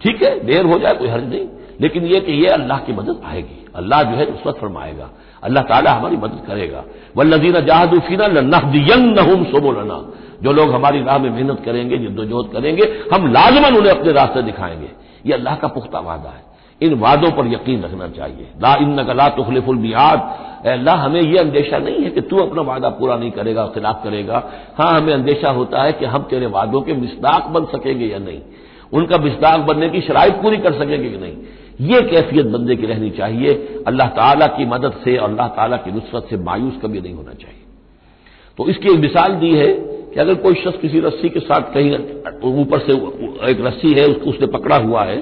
ठीक 0.01 0.23
है, 0.23 0.39
देर 0.39 0.65
हो 0.65 0.79
जाए, 0.79 0.93
कोई 0.93 1.07
हर्ज 1.07 1.29
नहीं। 1.29 1.47
लेकिन 1.81 2.03
यह 2.03 2.19
कि 2.19 2.31
यह 2.31 2.53
अल्लाह 2.53 2.77
की 2.77 2.93
मदद 2.93 3.21
आएगी। 3.25 3.65
अल्लाह 3.75 4.03
जो 4.03 4.09
है 4.09 4.25
उस 4.25 4.47
वक्त 4.47 4.59
फरमाएगा। 4.59 5.09
अल्लाह 5.43 5.63
ताला 5.63 5.91
हमारी 5.91 6.17
मदद 6.17 6.43
करेगा। 6.47 6.83
वल्लजीना 7.17 7.59
जहादूफीना 7.59 8.25
सोबोलना। 9.43 10.13
जो 10.43 10.51
लोग 10.51 10.73
हमारी 10.73 11.03
राह 11.03 11.17
में 11.17 11.29
मेहनत 11.29 11.61
करेंगे, 11.65 11.97
जिद्दोजहद 11.97 12.53
करेंगे, 12.53 12.83
हम 13.13 13.31
लाजमन 13.31 13.77
उन्हें 13.77 13.93
अपने 13.93 14.11
रास्ते 14.11 14.41
दिखाएँगे। 14.41 14.89
ये 15.25 15.33
अल्लाह 15.33 15.55
का 15.55 15.67
पुख्ता 15.67 15.99
वादा 15.99 16.29
है। 16.29 16.52
इन 16.81 16.93
वादों 16.99 17.31
पर 17.31 17.47
यकीन 17.47 17.83
रखना 17.83 18.07
चाहिए। 18.09 18.47
ला 18.62 18.75
इन 18.75 19.03
का 19.03 19.13
ला 19.13 19.27
तुखलिफुल 19.29 19.77
मियाद। 19.77 20.19
अल्लाह 20.67 20.95
हमें 20.95 21.21
यह 21.21 21.39
अंदेशा 21.41 21.77
नहीं 21.77 22.03
है 22.03 22.09
कि 22.09 22.21
तू 22.21 22.38
अपना 22.38 22.62
वादा 22.62 22.89
पूरा 22.89 23.15
नहीं 23.17 23.31
करेगा 23.31 23.65
खिलाफ 23.67 24.03
करेगा। 24.03 24.43
हाँ 24.77 24.91
हमें 24.91 25.13
अंदेशा 25.13 25.49
होता 25.51 25.83
है 25.83 25.91
कि 25.91 26.05
हम 26.05 26.23
तेरे 26.23 26.45
वादों 26.49 26.81
के 26.81 26.93
मिसदाक 26.93 27.47
बन 27.47 27.65
सकेंगे 27.71 28.05
या 28.05 28.19
नहीं। 28.19 28.41
उनका 28.93 29.17
मिसदाक 29.17 29.59
बनने 29.59 29.89
की 29.89 30.01
शराइ 30.01 30.31
पूरी 30.41 30.57
कर 30.57 30.73
सकेंगे 30.73 31.09
कि 31.09 31.17
नहीं। 31.17 31.88
ये 31.89 32.01
कैफियत 32.01 32.45
बंदे 32.45 32.75
की 32.75 32.86
रहनी 32.86 33.09
चाहिए। 33.09 33.53
अल्लाह 33.88 34.07
ताला 34.09 34.47
की 34.47 34.65
मदद 34.65 34.93
से 35.03 35.17
और 35.17 35.29
अल्लाह 35.29 35.47
ताला 35.55 35.77
की 35.77 35.91
नुसरत 35.91 36.27
से 36.29 36.38
मायूस 36.39 36.73
कभी 36.83 37.01
नहीं 37.01 37.13
होना 37.13 37.33
चाहिए। 37.33 37.62
तो 38.57 38.67
इसकी 38.69 38.89
एक 38.89 38.99
मिसाल 38.99 39.36
दी 39.36 39.51
है 39.51 39.67
कि 40.13 40.19
अगर 40.19 40.36
कोई 40.36 40.53
शख्स 40.55 40.77
किसी 40.77 40.99
रस्सी 40.99 41.29
के 41.29 41.39
साथ 41.39 41.73
कहीं 41.73 41.91
ऊपर 42.55 42.79
से 42.79 42.93
एक 43.51 43.62
रस्सी 43.62 43.93
है, 43.93 44.05
उसको 44.05 44.29
उसने 44.29 44.47
पकड़ा 44.47 44.77
हुआ 44.77 45.03
है 45.03 45.17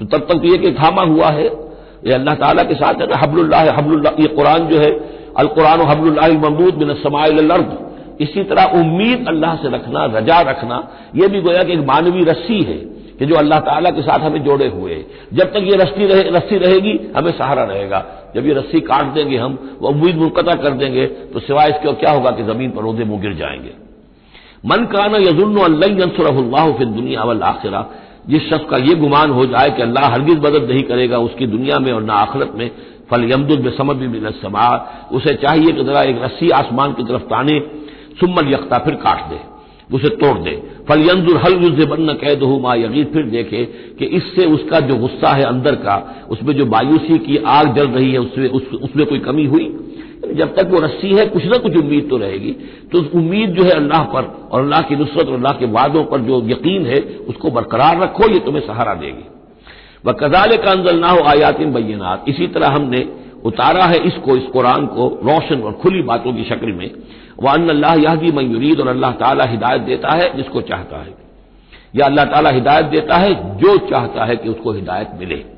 तो 0.00 0.04
तब 0.06 0.20
तक 0.20 0.34
तो 0.34 0.48
ये 0.48 0.58
कि 0.58 0.72
थामा 0.74 1.02
हुआ 1.04 1.28
है। 1.30 1.46
ये 2.06 2.12
अल्लाह 2.14 2.34
ताला 2.36 2.62
के 2.62 2.74
साथ 2.76 3.00
है 3.00 3.06
ना 3.06 3.16
हबलुल्लाह 3.16 3.70
हबलुल्लाह 3.78 4.20
ये 4.22 4.28
कुरान 4.34 4.66
जो 4.68 4.78
है 4.78 4.90
अल 5.38 5.46
कुरान 5.54 5.80
हबलुल्लाह 5.88 6.28
ममदूद 6.40 6.74
बिन 6.74 6.94
समाइलर्द 7.02 7.70
इसी 8.20 8.42
तरह 8.44 8.78
उम्मीद 8.78 9.28
अल्लाह 9.28 9.56
से 9.56 9.68
रखना 9.70 10.04
रजा 10.12 10.40
रखना 10.42 10.76
यह 11.16 11.28
भी 11.28 11.40
गोया 11.40 11.62
कि 11.62 11.72
एक 11.72 11.84
मानवीय 11.88 12.24
रस्सी 12.24 12.62
है 12.62 12.78
कि 13.18 13.26
जो 13.26 13.34
अल्लाह 13.36 13.60
ताला 13.60 13.90
के 13.90 14.02
साथ 14.02 14.20
हमें 14.20 14.42
जोड़े 14.44 14.66
हुए 14.68 14.96
जब 15.32 15.52
तक 15.52 15.62
ये 15.62 15.76
रस्सी 15.76 16.06
रहे, 16.06 16.22
रस्सी 16.30 16.58
रहेगी 16.58 16.94
हमें 17.16 17.30
सहारा 17.32 17.62
रहेगा। 17.64 18.04
जब 18.34 18.46
ये 18.46 18.54
रस्सी 18.54 18.80
काट 18.82 19.06
देंगे 19.14 19.36
हम 19.36 19.58
वो 19.80 19.88
उम्मीद 19.88 20.16
मुनकता 20.16 20.54
कर 20.56 20.72
देंगे 20.78 21.06
तो 21.32 21.40
सिवाय 21.40 21.68
इसके 21.68 21.92
क्या 21.94 22.10
होगा 22.10 22.30
कि 22.30 22.42
ज़मीन 22.44 22.70
पर 22.70 22.82
रोज़े 22.82 23.04
मुँह 23.04 23.20
गिर 23.20 23.34
जाएँगे। 23.34 23.72
मन 24.64 24.84
काना 24.92 25.18
यजुल्लाह 25.20 26.70
फिर 26.78 26.86
दुनिया 26.88 27.24
वाल 27.24 27.42
आखिरा। 27.44 27.80
जिस 28.28 28.48
शख्स 28.48 28.64
का 28.70 28.76
यह 28.76 28.94
गुमान 28.94 29.30
हो 29.30 29.44
जाए 29.46 29.70
कि 29.70 29.82
अल्लाह 29.82 30.10
हरगिज 30.12 30.38
मदद 30.38 30.70
नहीं 30.70 30.82
करेगा 30.82 31.18
उसकी 31.18 31.46
दुनिया 31.46 31.78
में 31.78 31.92
और 31.92 32.02
ना 32.02 32.14
आखिरत 32.14 32.52
में 32.56 32.70
फल 33.10 33.30
यमदुल 33.32 33.58
में 33.58 33.70
समझ 33.76 33.96
भी 33.96 34.20
समा 34.40 34.66
उसे 35.12 35.34
चाहिए 35.34 35.72
कि 35.72 35.84
जरा 35.84 36.02
एक 36.02 36.22
रस्सी 36.22 36.50
आसमान 36.54 36.92
की 36.92 37.04
तरफ़ 37.04 37.22
ताने 37.24 37.60
सुमल 38.20 38.52
यख्ता 38.52 38.78
फिर 38.78 38.94
काट 38.94 39.28
दे 39.30 39.38
उसे 39.94 40.08
तोड़ 40.16 40.38
दे। 40.38 40.50
फल 40.88 41.00
यंजुर 41.00 41.36
हल 41.36 41.54
युज 41.62 41.84
बन्न 41.84 42.14
कह 42.14 42.34
दो 42.34 42.58
मा 42.58 42.74
यकीन 42.74 43.04
फिर 43.04 43.22
देखे 43.26 43.64
कि 43.98 44.04
इससे 44.16 44.46
उसका 44.46 44.80
जो 44.80 44.96
गुस्सा 44.96 45.28
है 45.28 45.44
अंदर 45.44 45.74
का 45.84 45.96
उसमें 46.30 46.54
जो 46.54 46.66
मायूसी 46.66 47.18
की 47.18 47.36
आग 47.48 47.74
जल 47.76 47.88
रही 47.88 48.12
है 48.12 48.18
उसमें 48.18 48.48
उस, 48.48 48.62
उसमें 48.82 49.06
कोई 49.06 49.18
कमी 49.18 49.44
हुई? 49.46 49.66
जब 50.18 50.54
तक 50.54 50.68
वो 50.70 50.78
रस्सी 50.80 51.14
है, 51.14 51.26
कुछ 51.26 51.44
ना 51.46 51.56
कुछ 51.56 51.76
उम्मीद 51.76 52.08
तो 52.10 52.16
रहेगी। 52.16 52.50
तो 52.92 52.98
उस 52.98 53.12
उम्मीद 53.14 53.50
जो 53.50 53.64
है 53.64 53.70
अल्लाह 53.70 54.02
पर 54.04 54.48
और 54.52 54.60
अल्लाह 54.60 54.82
की 54.82 54.96
नुसरत 54.96 55.26
और 55.26 55.34
अल्लाह 55.34 55.52
के 55.52 55.66
वादों 55.66 56.04
पर 56.04 56.20
जो 56.20 56.40
यकीन 56.48 56.86
है, 56.86 57.00
उसको 57.28 57.50
बरकरार 57.50 58.00
रखो, 58.00 58.28
ये 58.28 58.38
तुम्हें 58.38 58.66
सहारा 58.66 58.94
देगी। 58.94 59.24
वह 60.06 60.12
कजाल 60.12 60.56
का 60.56 60.70
अंजल 60.70 60.98
ना 60.98 61.10
हो 61.10 61.22
आयातिन 61.24 61.72
बैनात 61.72 62.24
इसी 62.28 62.46
तरह 62.46 62.68
हमने 62.68 63.06
उतारा 63.44 63.84
है 63.84 63.98
इसको, 63.98 64.36
इस 64.36 64.42
कुरान 64.42 64.86
को 64.86 65.08
रोशन 65.24 65.60
और 65.60 65.72
खुली 65.72 66.02
बातों 66.02 66.32
की 66.32 66.44
शक्ल 66.44 66.72
में। 66.72 66.90
वह 67.42 67.52
अल्लाह 67.52 67.94
यहदी 67.94 68.32
मयूरीद 68.32 68.80
और 68.80 68.88
अल्लाह 68.88 69.12
ताला 69.12 69.44
हिदायत 69.44 69.82
देता 69.82 70.14
है 70.14 70.36
जिसको 70.36 70.60
चाहता 70.60 71.02
है। 71.02 71.14
या 71.96 72.06
अल्लाह 72.06 72.24
ताला 72.24 72.50
हिदायत 72.50 72.86
देता 72.86 73.16
है 73.16 73.58
जो 73.58 73.76
चाहता 73.78 74.24
है 74.24 74.36
कि 74.36 74.48
उसको 74.48 74.72
हिदायत 74.72 75.10
मिले। 75.20 75.57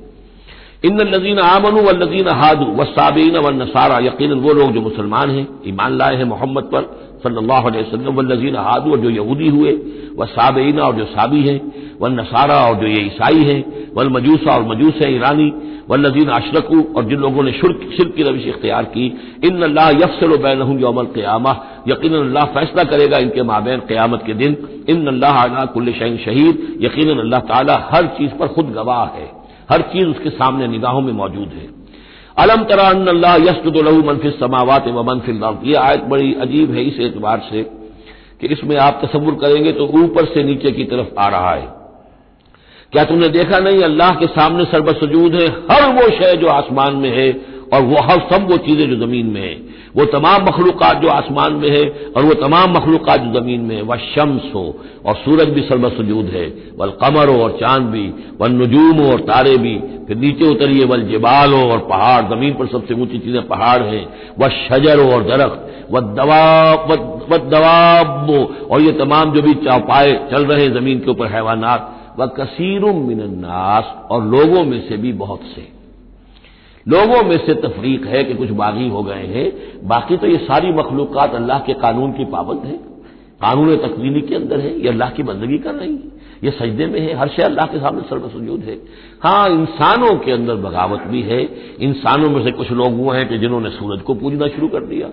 इन 0.83 1.01
लजीन 1.05 1.39
आमनु 1.41 1.81
व 1.83 1.91
लजीन 1.93 2.29
हादू 2.33 2.67
व 2.75 2.85
साबीन 2.87 3.37
व 3.37 3.51
नसारा 3.53 3.99
यकीन 4.01 4.33
वो 4.35 4.53
लोग 4.53 4.73
जो 4.73 4.81
मुसलमान 4.81 5.31
हैं, 5.31 5.47
ईमान 5.67 5.97
लाए 5.99 6.17
हैं 6.17 6.25
मोहम्मद 6.25 6.65
पर, 6.65 6.83
सल्लल्लाहु 7.23 7.69
अलैहि 7.69 7.85
वसल्लम। 7.85 8.15
व 8.15 8.21
लजीन 8.23 8.57
हादू 8.59 8.91
और 8.91 8.99
जो 8.99 9.11
यहूदी 9.11 9.49
हुए 9.49 9.73
व 10.19 10.27
साबीन 10.27 10.79
और 10.81 10.95
जो 10.97 11.05
साबी 11.07 11.43
हैं 11.49 11.61
व 12.01 12.09
नसारा 12.11 12.57
और 12.67 12.75
जो 12.81 12.87
ये 12.87 13.01
ईसाई 13.07 13.43
हैं 13.45 13.65
वल 13.97 14.09
मजूसा 14.09 14.55
और 14.55 14.63
मजूस 14.69 15.03
हैं 15.03 15.11
ईरानी 15.11 15.53
व 15.91 15.97
लजीन 15.97 16.29
अशरकू 16.31 16.81
और 16.97 17.05
जिन 17.05 17.19
लोगों 17.19 17.43
ने 17.43 17.53
शिरक 17.53 18.15
की 18.17 18.23
रविश 18.23 18.47
इख्तियार 18.47 18.85
की। 18.85 19.07
इन 19.45 19.63
अल्लाह 19.63 19.91
यफसल 19.93 20.37
बैन 20.43 20.79
यौमल 20.81 21.07
क़यामा। 21.15 21.53
यकीन 21.89 22.15
अल्लाह 22.15 22.45
फैसला 22.55 22.85
करेगा 22.85 23.19
इनके 23.19 23.43
माबेन 23.43 23.81
क़यामत 23.89 24.23
के 24.27 24.35
दिन। 24.35 24.57
इन 24.89 25.07
अल्लाह 25.07 25.65
कुल्ल 25.67 25.93
शहीन 25.93 26.17
शहीद। 26.17 26.79
यकीन 26.81 27.19
अल्लाह 27.19 27.41
ताला 27.51 27.77
हर 27.91 28.07
चीज़ 28.19 28.33
पर 28.33 28.49
खुद 28.49 28.73
गवाह 28.73 29.05
है। 29.17 29.40
हर 29.71 29.83
चीज़ 29.91 30.07
उसके 30.07 30.31
सामने 30.33 30.67
निगाहों 30.69 31.01
में 31.01 31.13
मौजूद 31.15 31.49
है। 31.55 31.69
अलम 32.39 32.63
तरा 32.65 32.89
यसदलहू 33.41 34.03
मनफिस 34.05 34.39
समावत 34.41 34.85
व 34.89 35.03
मनफिल 35.05 35.43
ये 35.65 35.75
आयत 35.79 36.05
बड़ी 36.07 36.33
अजीब 36.43 36.71
है 36.73 36.85
इस 36.85 37.01
एतबार 37.03 37.43
से 37.51 37.63
कि 38.41 38.47
इसमें 38.49 38.77
आप 38.79 39.01
तस्वुर 39.05 39.35
करेंगे 39.35 39.73
तो 39.73 39.87
ऊपर 39.99 40.25
से 40.27 40.43
नीचे 40.45 40.71
की 40.73 40.85
तरफ़ 40.87 41.19
आ 41.19 41.29
रहा 41.29 41.53
है। 41.53 41.69
क्या 42.93 43.05
तुमने 43.05 43.29
देखा 43.31 43.59
नहीं? 43.61 43.83
अल्लाह 43.83 44.15
के 44.15 44.27
सामने 44.29 44.65
सरबसजूद 44.67 45.35
है। 45.35 45.49
हर 45.71 45.83
वो 45.95 46.09
शय 46.11 46.37
जो 46.37 46.49
आसमान 46.51 46.95
में 46.97 47.11
है 47.11 47.31
और 47.73 47.83
वो 47.83 48.01
हर 48.03 48.21
सब 48.31 48.51
वो 48.51 48.57
चीज़ें 48.59 48.89
जो 48.89 48.97
ज़मीन 48.97 49.27
में 49.27 49.41
है। 49.41 49.55
वो 49.97 50.05
तमाम 50.05 50.43
मखलूक़ात 50.43 51.01
जो 51.03 51.09
आसमान 51.09 51.53
में 51.53 51.69
है 51.71 51.83
और 52.17 52.25
वो 52.25 52.35
तमाम 52.35 52.77
मखलूक़ात 52.77 53.21
जो 53.21 53.41
ज़मीन 53.41 53.61
में 53.61 53.75
है, 53.77 53.83
वह 53.83 53.97
शम्स 53.97 54.43
हो 54.55 54.65
और 55.07 55.15
सूरज 55.15 55.49
भी 55.49 55.63
सर्वसजूद 55.63 56.27
है, 56.27 56.47
वल 56.79 56.91
कमर 57.01 57.29
हो 57.29 57.43
और 57.43 57.57
चाँद 57.61 57.83
भी, 57.83 58.07
वल 58.41 58.53
नजूम 58.53 59.01
हो 59.01 59.11
और 59.13 59.21
तारे 59.21 59.57
भी। 59.57 59.77
फिर 60.09 60.17
नीचे 60.17 60.45
उतरिए, 60.45 60.85
वल 60.85 61.03
जबाल 61.03 61.53
हो 61.53 61.63
और 61.71 61.79
पहाड़, 61.79 62.23
ज़मीन 62.35 62.55
पर 62.55 62.67
सबसे 62.67 62.95
ऊँची 62.95 63.19
चीज़ें 63.19 63.47
पहाड़ 63.49 63.83
हैं। 63.83 64.07
वह 64.39 64.49
शजर 64.49 65.01
हो 65.01 65.11
और 65.13 65.25
दरख्त 65.25 65.67
व 65.93 66.01
दवाब 66.01 66.91
व 67.33 67.37
दवाब, 67.51 68.31
और 68.71 68.81
ये 68.81 68.93
तमाम 68.93 69.33
जो 69.33 69.43
भी 69.43 69.55
चौपाए 69.55 70.13
चल 70.33 70.45
रहे 70.45 70.65
हैं 70.65 70.73
ज़मीन 70.75 70.99
के 70.99 71.11
ऊपर, 71.11 71.27
हैवानात 71.27 72.15
व 72.21 72.27
कसीरुम 72.27 72.97
मिनन्नास, 73.09 73.95
और 74.11 74.25
लोगों 74.25 74.65
में 74.65 74.81
से 74.89 74.97
भी 74.97 75.13
बहुत 75.13 75.41
से। 75.57 75.80
लोगों 76.91 77.23
में 77.23 77.37
से 77.47 77.55
तफरीक 77.55 78.07
है 78.07 78.23
कि 78.25 78.35
कुछ 78.35 78.51
बागी 78.51 78.89
हो 78.89 79.03
गए 79.03 79.27
हैं। 79.27 79.51
बाकी 79.89 80.17
तो 80.17 80.27
ये 80.27 80.37
सारी 80.45 80.73
मखलूक 80.73 81.17
अल्लाह 81.17 81.59
के 81.59 81.75
कानून 81.83 82.13
की 82.13 82.25
पाबंद 82.25 82.65
है। 82.67 82.79
कानून 83.41 83.77
तकवीनी 83.77 84.21
के 84.21 84.35
अंदर 84.35 84.61
है। 84.61 84.81
ये 84.81 84.89
अल्लाह 84.89 85.11
की 85.11 85.23
बंदगी 85.23 85.59
कर 85.59 85.75
रही 85.75 85.93
है। 85.93 86.19
ये 86.45 86.51
सजदे 86.51 86.87
में 86.87 87.01
है। 87.01 87.15
हर 87.15 87.29
शे 87.29 87.43
अल्लाह 87.43 87.67
के 87.67 87.79
सामने 87.79 88.03
सर्वसजूद 88.03 88.61
है। 88.61 88.77
हाँ 89.23 89.49
इंसानों 89.51 90.15
के 90.17 90.33
अंदर 90.33 90.57
बगावत 90.57 91.03
भी 91.07 91.23
है। 91.23 91.41
इंसानों 91.81 92.31
में 92.31 92.43
से 92.45 92.51
कुछ 92.51 92.71
लोग 92.73 92.99
वो 92.99 93.11
हैं 93.11 93.29
कि 93.29 93.39
जिन्होंने 93.39 93.71
सूरज 93.71 94.01
को 94.01 94.15
पूजना 94.15 94.49
शुरू 94.49 94.69
कर 94.69 94.85
दिया। 94.85 95.09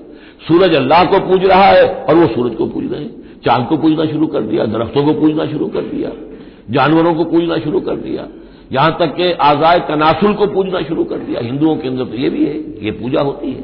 सूरज 0.48 0.76
अल्लाह 0.76 1.04
को 1.04 1.20
पूज 1.20 1.46
रहा 1.46 1.68
है 1.68 1.86
और 2.04 2.16
वो 2.16 2.28
सूरज 2.28 2.56
को 2.56 2.66
पूज 2.66 2.92
रहे 2.92 3.02
हैं। 3.02 3.42
चाँद 3.46 3.68
को 3.68 3.78
पूजना 3.78 4.06
शुरू 4.06 4.28
कर 4.28 4.42
दिया, 4.42 4.66
दरख्तों 4.66 5.04
को 5.06 5.14
पूजना 5.14 5.46
शुरू 5.46 5.68
कर 5.68 5.82
दिया, 5.82 6.12
जानवरों 6.70 7.14
को 7.16 7.24
पूजना 7.24 7.58
शुरू 7.58 7.80
कर 7.80 7.96
दिया। 7.98 8.28
यहाँ 8.72 8.98
तक 9.00 9.16
कि 9.16 9.32
आजाय 9.44 9.80
तनासुल 9.88 10.34
को 10.34 10.48
पूजना 10.48 10.82
शुरू 10.82 11.04
कर 11.04 11.18
दिया। 11.20 11.42
हिंदुओं 11.42 11.76
के 11.76 11.88
अंदर 11.88 12.06
तो 12.06 12.16
ये 12.16 12.30
भी 12.30 12.46
है, 12.46 12.58
ये 12.86 12.92
पूजा 12.94 13.22
होती 13.22 13.52
है। 13.52 13.62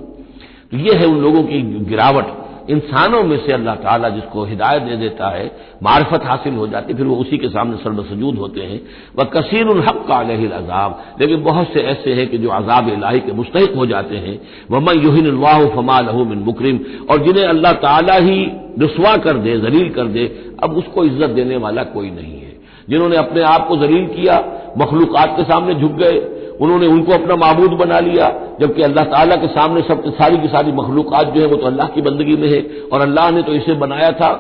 तो 0.72 0.78
ये 0.80 0.94
है 0.94 1.06
उन 1.06 1.20
लोगों 1.22 1.44
की 1.44 1.62
गिरावट। 1.86 2.42
इंसानों 2.70 3.22
में 3.24 3.38
से 3.38 3.52
अल्लाह 3.54 3.76
ताला 3.76 4.10
जिसको 4.10 4.44
हिदायत 4.46 4.82
दे 4.82 4.96
देता 4.98 5.30
है, 5.30 5.46
मार्फत 5.84 6.26
हासिल 6.26 6.54
हो 6.54 6.68
जाती 6.68 6.94
फिर 6.94 7.06
वो 7.06 7.16
उसी 7.16 7.38
के 7.38 7.48
सामने 7.50 7.78
सर्वसजूद 7.78 8.38
होते 8.38 8.62
हैं। 8.62 8.80
वह 9.18 9.26
कसीर 9.34 9.68
हक 9.80 10.06
का 10.08 10.20
अजाब। 10.58 11.02
लेकिन 11.22 11.44
बहुत 11.44 11.74
से 11.74 11.80
ऐसे 11.86 12.14
हैं 12.14 12.28
कि 12.28 12.38
जो 12.38 12.50
अजाब 12.52 12.90
इलाही 12.90 13.20
के 13.20 13.32
मुस्तक 13.34 13.74
हो 13.76 13.86
जाते 13.86 14.16
हैं। 14.18 14.40
वह 14.72 14.80
मैं 14.80 14.96
यूहिन 14.96 15.28
फमा 15.76 16.00
लहू 16.02 16.26
मिन 16.26 16.40
मुकरिम। 16.42 16.80
और 17.10 17.24
जिन्हें 17.24 17.46
अल्लाह 17.46 17.74
ताला 17.84 18.16
ही 18.20 18.40
रसवा 18.80 19.16
कर 19.18 19.38
दे, 19.38 19.58
जलील 19.60 19.90
कर 19.90 20.06
दे, 20.08 20.26
अब 20.64 20.78
उसको 20.78 21.04
इज़्ज़त 21.04 21.30
देने 21.32 21.58
वाला 21.58 21.84
कोई 21.92 22.10
नहीं 22.12 22.36
है। 22.36 22.43
जिन्होंने 22.90 23.18
अपने 23.18 23.42
आप 23.46 23.68
को 23.68 23.78
जलील 23.78 24.06
किया, 24.08 24.44
मखलूकत 24.78 25.36
के 25.38 25.44
सामने 25.44 25.74
झुक 25.74 25.92
गए, 25.94 26.18
उन्होंने 26.62 26.88
उनको 26.88 27.14
अपना 27.14 27.36
मबूद 27.36 27.72
बना 27.80 28.00
लिया, 28.00 28.28
जबकि 28.60 28.82
अल्लाह 28.82 29.06
ताला 29.06 29.36
के 29.36 29.48
सामने 29.50 29.82
सब 29.82 30.04
सारी 30.14 30.38
की 30.38 30.48
सारी 30.48 30.72
मखलूकत 30.72 31.32
जो 31.36 31.42
है 31.42 31.48
वो 31.48 31.56
तो 31.56 31.68
अल्लाह 31.68 31.88
की 31.88 32.02
बंदगी 32.02 32.36
में 32.36 32.48
है, 32.50 32.62
और 32.94 33.02
अल्लाह 33.02 33.32
ने 33.32 33.42
तो 33.42 33.54
इसे 33.54 33.74
बनाया 33.78 34.12
था, 34.12 34.34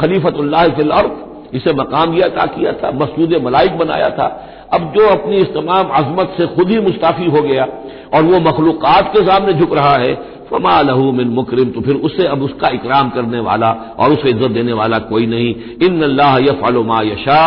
खलीफतुल्लाह 0.00 0.68
फिलअर्थ 0.76 1.54
इसे 1.54 1.72
मकाम 1.72 2.14
दिया 2.14 2.28
था 2.28 2.46
किया 2.46 2.72
था 2.72 2.90
मसूद 2.94 3.34
मलाइक 3.44 3.76
बनाया 3.78 4.08
था। 4.10 4.26
अब 4.74 4.92
जो 4.96 5.08
अपनी 5.08 5.36
इस 5.36 5.52
तमाम 5.54 5.88
अजमत 5.94 6.34
से 6.38 6.46
खुद 6.46 6.70
ही 6.70 6.78
मुस्ताफी 6.80 7.26
हो 7.30 7.42
गया, 7.42 7.66
और 8.14 8.22
वो 8.22 8.40
मखलूकत 8.40 9.10
के 9.14 9.24
सामने 9.26 9.52
झुक 9.52 9.74
रहा 9.74 9.94
है 9.96 10.14
फमा 10.50 10.80
लहू 10.82 11.10
मिन 11.12 11.28
मुकरिम 11.30 11.70
तो 11.70 11.80
फिर 11.80 11.94
उससे 12.06 12.26
अब 12.26 12.42
उसका 12.42 12.68
इकराम 12.74 13.10
करने 13.10 13.40
वाला 13.42 13.70
और 13.98 14.12
उसे 14.12 14.30
इज़्ज़त 14.30 14.50
देने 14.52 14.72
वाला 14.72 14.98
कोई 15.06 15.26
नहीं। 15.26 15.54
इन 15.82 16.02
अल्लाह 16.02 16.36
यफ़ालुमा 16.40 17.00
यशा 17.04 17.40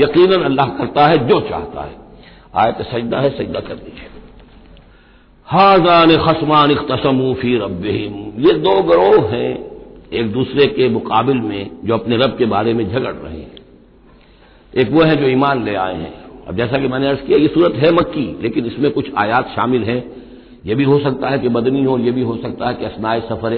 यकीन 0.00 0.32
अल्लाह 0.42 0.68
करता 0.78 1.06
है 1.06 1.18
जो 1.28 1.40
चाहता 1.42 1.82
है। 1.82 1.94
आयत 2.56 2.82
सजदा 2.84 3.18
है, 3.18 3.30
सजदा 3.32 3.60
कर 3.60 3.74
दीजिए। 3.76 4.08
हाजान 5.46 6.16
खसमान 6.18 6.70
इख्तसमू 6.70 7.32
फ़ी 7.34 7.56
रबिम 7.58 8.14
ये 8.40 8.52
दो 8.60 8.80
ग्रोह 8.82 9.30
हैं 9.30 9.52
एक 10.12 10.32
दूसरे 10.32 10.66
के 10.68 10.88
मुकाबिल 10.88 11.40
में 11.40 11.70
जो 11.84 11.94
अपने 11.94 12.16
रब 12.16 12.36
के 12.38 12.44
बारे 12.46 12.74
में 12.74 12.84
झगड़ 12.86 13.14
रहे 13.14 13.38
हैं। 13.38 13.62
एक 14.72 14.90
वो 14.90 15.02
है 15.02 15.16
जो 15.16 15.28
ईमान 15.28 15.64
ले 15.64 15.74
आए 15.76 15.94
हैं। 15.94 16.12
अब 16.48 16.56
जैसा 16.56 16.78
कि 16.78 16.88
मैंने 16.88 17.08
अर्ज़ 17.08 17.20
किया, 17.20 17.38
ये 17.38 17.48
सूरत 17.48 17.74
है 17.74 17.90
मक्की, 17.92 18.26
लेकिन 18.42 18.66
इसमें 18.66 18.90
कुछ 18.90 19.10
आयात 19.18 19.48
शामिल 19.48 19.82
हैं। 19.84 20.00
यह 20.66 20.74
भी 20.74 20.84
हो 20.84 20.98
सकता 20.98 21.28
है 21.28 21.38
कि 21.38 21.48
बदनी 21.48 21.84
हो 21.84 21.98
यह 21.98 22.12
भी 22.12 22.22
हो 22.22 22.36
सकता 22.36 22.68
है 22.68 22.74
कि 22.74 22.84
असनाए 22.84 23.20
सफ़र 23.20 23.52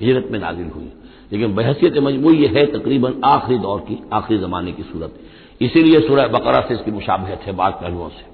हिजरत 0.00 0.28
में 0.30 0.38
नाजिल 0.38 0.66
हुई। 0.66 0.92
लेकिन 1.32 1.54
बहसीत 1.54 1.98
मजमू 1.98 2.30
यह 2.30 2.50
है 2.50 2.66
तकरीबन 2.66 3.14
आखिरी 3.24 3.58
दौर 3.58 3.80
की, 3.80 4.02
आखिरी 4.12 4.40
जमाने 4.40 4.72
की 4.72 4.82
सूरत। 4.82 5.14
इसीलिए 5.62 6.00
सूरह 6.00 6.28
बकरा 6.28 6.60
से 6.60 6.74
इसकी 6.74 6.90
मुशाबहत 6.90 7.40
है 7.42 7.52
बाद 7.52 7.72
पहलुओं 7.72 8.08
से। 8.08 8.28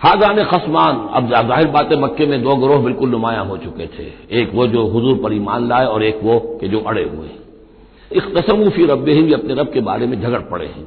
हाजान 0.00 0.44
खसमान, 0.44 1.08
अब 1.12 1.28
ज़ाहिर 1.28 1.66
बात 1.66 1.92
मक्के 1.92 2.26
में 2.26 2.42
दो 2.42 2.56
ग्रोह 2.56 2.82
बिल्कुल 2.84 3.10
नुमाया 3.10 3.40
हो 3.40 3.56
चुके 3.56 3.86
थे। 3.86 4.12
एक 4.40 4.54
वो 4.54 4.66
जो 4.66 4.86
हजूर 4.86 5.18
पर 5.18 5.32
ईमान 5.32 5.68
लाए 5.68 5.86
और 5.86 6.02
एक 6.02 6.20
वो 6.22 6.58
कि 6.60 6.68
जो 6.68 6.80
अड़े 6.80 7.04
हुए। 7.04 7.28
इस 8.12 8.22
कसम 8.22 8.68
फ़ी 8.70 8.86
रब 8.86 9.08
ही 9.08 9.32
अपने 9.32 9.54
रब 9.54 9.72
के 9.72 9.80
बारे 9.80 10.06
में 10.06 10.20
झगड़ 10.22 10.40
पड़े 10.40 10.66
हैं। 10.66 10.86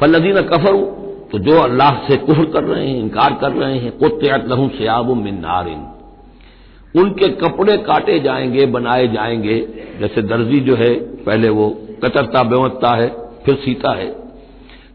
फलदीन 0.00 0.40
कफर 0.42 0.74
तो 1.32 1.38
जो 1.38 1.60
अल्लाह 1.60 1.94
से 1.94 2.16
कुहर 2.16 2.44
कर 2.44 2.64
रहे 2.64 2.88
हैं, 2.88 3.00
इनकार 3.00 3.38
कर 3.40 3.52
रहे 3.52 3.78
हैं 3.78 3.98
कुत्त 3.98 4.24
लहू 4.24 4.68
सयाब 4.68 5.16
मिन 5.16 5.34
नारिन। 5.34 5.94
उनके 7.02 7.28
कपड़े 7.28 7.76
काटे 7.76 8.20
जाएँगे, 8.20 8.66
बनाए 8.66 9.08
जाएँगे। 9.08 9.68
जैसे 10.00 10.22
दर्जी 10.22 10.60
जो 10.60 10.74
है, 10.74 10.94
पहले 10.94 11.48
वो 11.48 11.70
कतरता, 12.04 12.42
बेवत्ता 12.42 12.96
है, 12.96 13.08
फिर 13.46 13.54
सीता 13.54 13.94
है। 13.94 14.06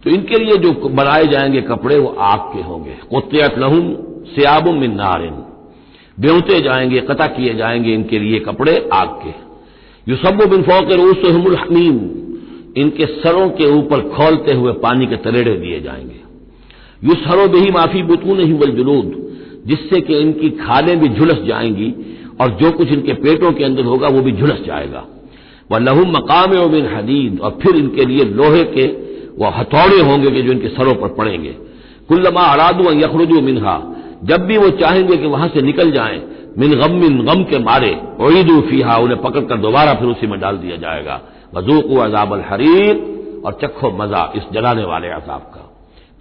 तो 0.04 0.10
इनके 0.10 0.38
लिए 0.38 0.58
जो 0.58 0.72
बनाए 0.72 1.28
जाएँगे 1.28 1.62
कपड़े, 1.62 2.00
वो 2.00 2.16
आग 2.20 2.40
के 2.40 2.62
होंगे। 2.62 2.98
कुत्त 3.10 3.56
लहू 3.58 3.98
सयाब 4.36 4.68
मिन 4.68 4.92
नारिन। 4.92 5.34
बेवते 6.20 6.62
जाएँगे 6.62 7.00
कता 7.00 7.28
किए 7.28 7.54
जाएँगे 7.54 7.94
इनके 7.94 8.20
लिए 8.20 8.40
कपड़े? 8.40 8.90
आग 8.94 9.08
के। 9.08 9.54
युसब 10.12 10.50
बिन 10.50 10.64
फौक 10.64 10.92
रूस 10.92 11.22
हमीम। 11.26 12.24
इनके 12.78 13.06
सरों 13.06 13.50
के 13.50 13.66
ऊपर 13.66 14.02
खोलते 14.02 14.54
हुए 14.54 14.74
पानी 14.74 15.08
के 15.08 15.16
तरेड़े 15.16 15.58
दिए 15.58 15.82
जाएँगे। 15.82 16.23
युसरो 17.04 17.48
बही 17.48 17.72
माफ़ी 17.72 18.04
बुतू 18.04 18.36
नहीं 18.36 18.54
वल 18.54 18.72
जुलूद, 18.72 19.12
जिससे 19.66 20.02
कि 20.02 20.18
इनकी 20.18 20.50
खालें 20.50 21.00
भी 21.00 21.10
झुलस 21.10 21.42
जाएँगी 21.44 21.94
और 22.42 22.50
जो 22.50 22.72
कुछ 22.72 22.92
इनके 22.92 23.14
पेटों 23.14 23.52
के 23.52 23.64
अंदर 23.64 23.84
होगा 23.84 24.08
वो 24.08 24.22
भी 24.22 24.32
झुलस 24.32 24.62
जाएगा। 24.66 25.04
वह 25.72 25.80
लहू 25.80 26.06
मकाम 26.06 26.52
बिन 26.70 26.86
हदीद, 26.86 27.40
और 27.40 27.60
फिर 27.64 27.76
इनके 27.76 28.06
लिए 28.06 28.24
लोहे 28.24 28.64
के 28.64 28.86
वह 29.40 29.50
हथौड़े 29.50 30.02
होंगे 30.02 30.32
कि 30.32 30.42
जो 30.42 30.52
इनके 30.52 30.68
सरों 30.68 30.96
पर 30.96 31.08
पड़ेंगे। 31.08 31.56
कुल्लमा 32.08 32.42
अरादू 32.42 32.92
यखरुजू 32.92 33.42
मिनहा, 33.42 33.96
जब 34.24 34.46
भी 34.46 34.58
वो 34.58 34.70
चाहेंगे 34.70 35.18
कि 35.18 35.28
वहाँ 35.28 35.48
से 35.48 35.62
निकल 35.62 35.92
जाएँ, 35.92 36.22
मिन 36.58 36.76
गम 36.76 36.92
मिन 36.92 37.26
गम 37.26 37.44
के 37.44 37.60
मारे 37.60 38.02
ओईदू 38.22 38.62
फीहा, 38.62 38.98
उन्हें 38.98 39.22
पकड़कर 39.22 39.58
दोबारा 39.58 39.94
फिर 39.94 40.08
उसी 40.08 40.28
में 40.28 40.40
डाल 40.40 40.58
दिया 40.58 40.78
जाएगा। 40.78 41.22
वजूक 41.56 42.00
अजाब 42.00 42.34
हरीर, 42.50 43.14
और 43.46 43.60
चखो 43.64 43.92
मज़ा 43.92 44.34
इस 44.36 44.44
जलाने 44.54 44.84
वाले 44.84 45.08
अजाब 45.08 45.42
का। 45.42 45.73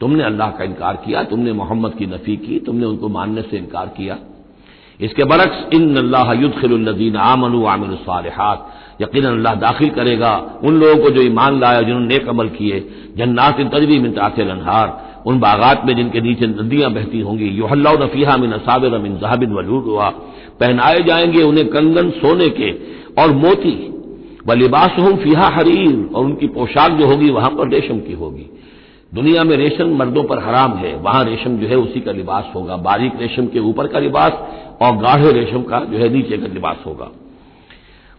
तुमने 0.02 0.22
अल्लाह 0.24 0.50
का 0.50 0.64
इनकार 0.64 0.96
किया, 0.96 1.22
तुमने 1.22 1.52
मोहम्मद 1.52 1.94
की 1.94 2.06
नफी 2.06 2.36
की, 2.36 2.58
तुमने 2.58 2.86
उनको 2.86 3.08
मानने 3.08 3.42
से 3.42 3.56
इनकार 3.56 3.86
किया। 3.86 4.18
इसके 5.00 5.24
बरक्स 5.24 5.74
इन 5.74 5.96
अल्लाह 5.96 6.32
युदखिलदीन 6.32 7.16
आमन 7.16 7.54
आमिन 7.66 7.94
सालहात। 7.94 8.66
यकीन 9.02 9.24
अल्लाह 9.24 9.54
दाखिल 9.54 9.90
करेगा 9.90 10.60
उन 10.64 10.80
लोगों 10.80 11.02
को 11.02 11.10
जो 11.10 11.22
ईमान 11.22 11.60
लाया 11.60 11.80
जिन्होंने 11.80 12.06
नेक 12.06 12.28
अमल 12.28 12.48
किए। 12.48 12.80
जन्नात 13.16 13.60
तजवी 13.74 13.98
मिन 13.98 14.12
तासिल 14.12 14.48
अनहार। 14.48 14.88
उन 15.26 15.38
बागात 15.38 15.86
में 15.86 15.94
जिनके 15.96 16.20
नीचे 16.20 16.46
नदियाँ 16.46 16.90
बहती 16.92 17.20
होंगी। 17.20 17.48
योहल्ला 17.48 17.92
नफीहा 17.92 18.36
मिन 18.36 18.52
असाबिर 18.52 18.98
मिन 18.98 19.18
जहाबिन 19.18 19.52
वलूद 19.52 19.84
हुआ 19.84 20.08
पहनाए 20.60 21.02
जाएँगे 21.02 21.42
उन्हें 21.42 21.66
कंगन 21.68 22.10
सोने 22.10 22.48
के 22.48 22.70
और 23.22 23.32
मोती। 23.32 23.74
व 24.46 24.52
लिबास 24.52 24.90
हूँ 24.98 25.16
फीहा 25.16 25.48
हरीर। 25.48 26.08
और 26.14 26.24
उनकी 26.24 26.46
पोशाक 26.46 26.90
जो 26.92 27.06
होगी 27.06 27.30
वहाँ 27.30 27.50
पर 27.50 27.68
रेशम 27.68 27.98
की 27.98 28.12
होगी। 28.12 28.46
दुनिया 29.14 29.44
में 29.44 29.56
रेशम 29.56 29.96
मर्दों 29.96 30.24
पर 30.24 30.38
हराम 30.38 30.72
है। 30.72 30.96
वहाँ 30.96 31.24
रेशम 31.24 31.56
जो 31.56 31.66
है 31.66 31.76
उसी 31.76 32.00
का 32.00 32.12
लिबास 32.12 32.44
होगा। 32.54 32.76
बारीक 32.76 33.12
रेशम 33.16 33.46
के 33.46 33.58
ऊपर 33.58 33.86
का 33.86 33.98
लिबास 33.98 34.32
और 34.82 34.96
गाढ़े 34.96 35.32
रेशम 35.32 35.62
का 35.62 35.80
जो 35.80 35.98
है 35.98 36.08
नीचे 36.08 36.38
का 36.38 36.46
लिबास 36.46 36.76
होगा। 36.86 37.08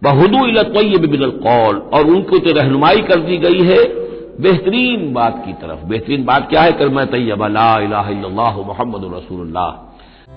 बहुदू 0.04 0.46
इलतैब 0.46 1.10
बिल 1.12 1.30
कौल 1.30 1.78
और 1.78 2.06
उनको 2.06 2.38
तो 2.38 2.52
रहनुमाई 2.52 2.98
कर 2.98 3.20
दी 3.20 3.38
गई 3.38 3.64
है 3.64 4.04
बेहतरीन 4.42 5.14
बात 5.14 5.44
की 5.46 5.54
तरफ़। 5.54 5.86
बेहतरीन 5.86 6.26
बात 6.26 6.50
क्या 6.50 6.62
है? 6.62 6.72
कर 6.72 6.90
मैं 6.90 7.08
तैयब 7.08 7.44
मोहम्मद 8.68 9.18
रसूलुल्लाह। 9.18 9.72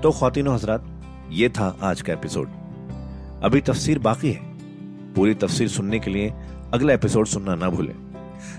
तो 0.00 0.10
खातिन 0.10 0.48
हजरात, 0.48 0.84
ये 1.32 1.48
था 1.48 1.76
आज 1.82 2.02
का 2.02 2.12
एपिसोड। 2.12 2.48
अभी 3.44 3.60
तफसीर 3.60 3.98
बाकी 3.98 4.30
है। 4.32 4.40
पूरी 5.16 5.34
तफसीर 5.34 5.68
सुनने 5.68 5.98
के 5.98 6.10
लिए 6.10 6.32
अगला 6.74 6.92
एपिसोड 6.92 7.26
सुनना 7.26 7.54
ना 7.54 7.68
भूलें। 7.68 8.05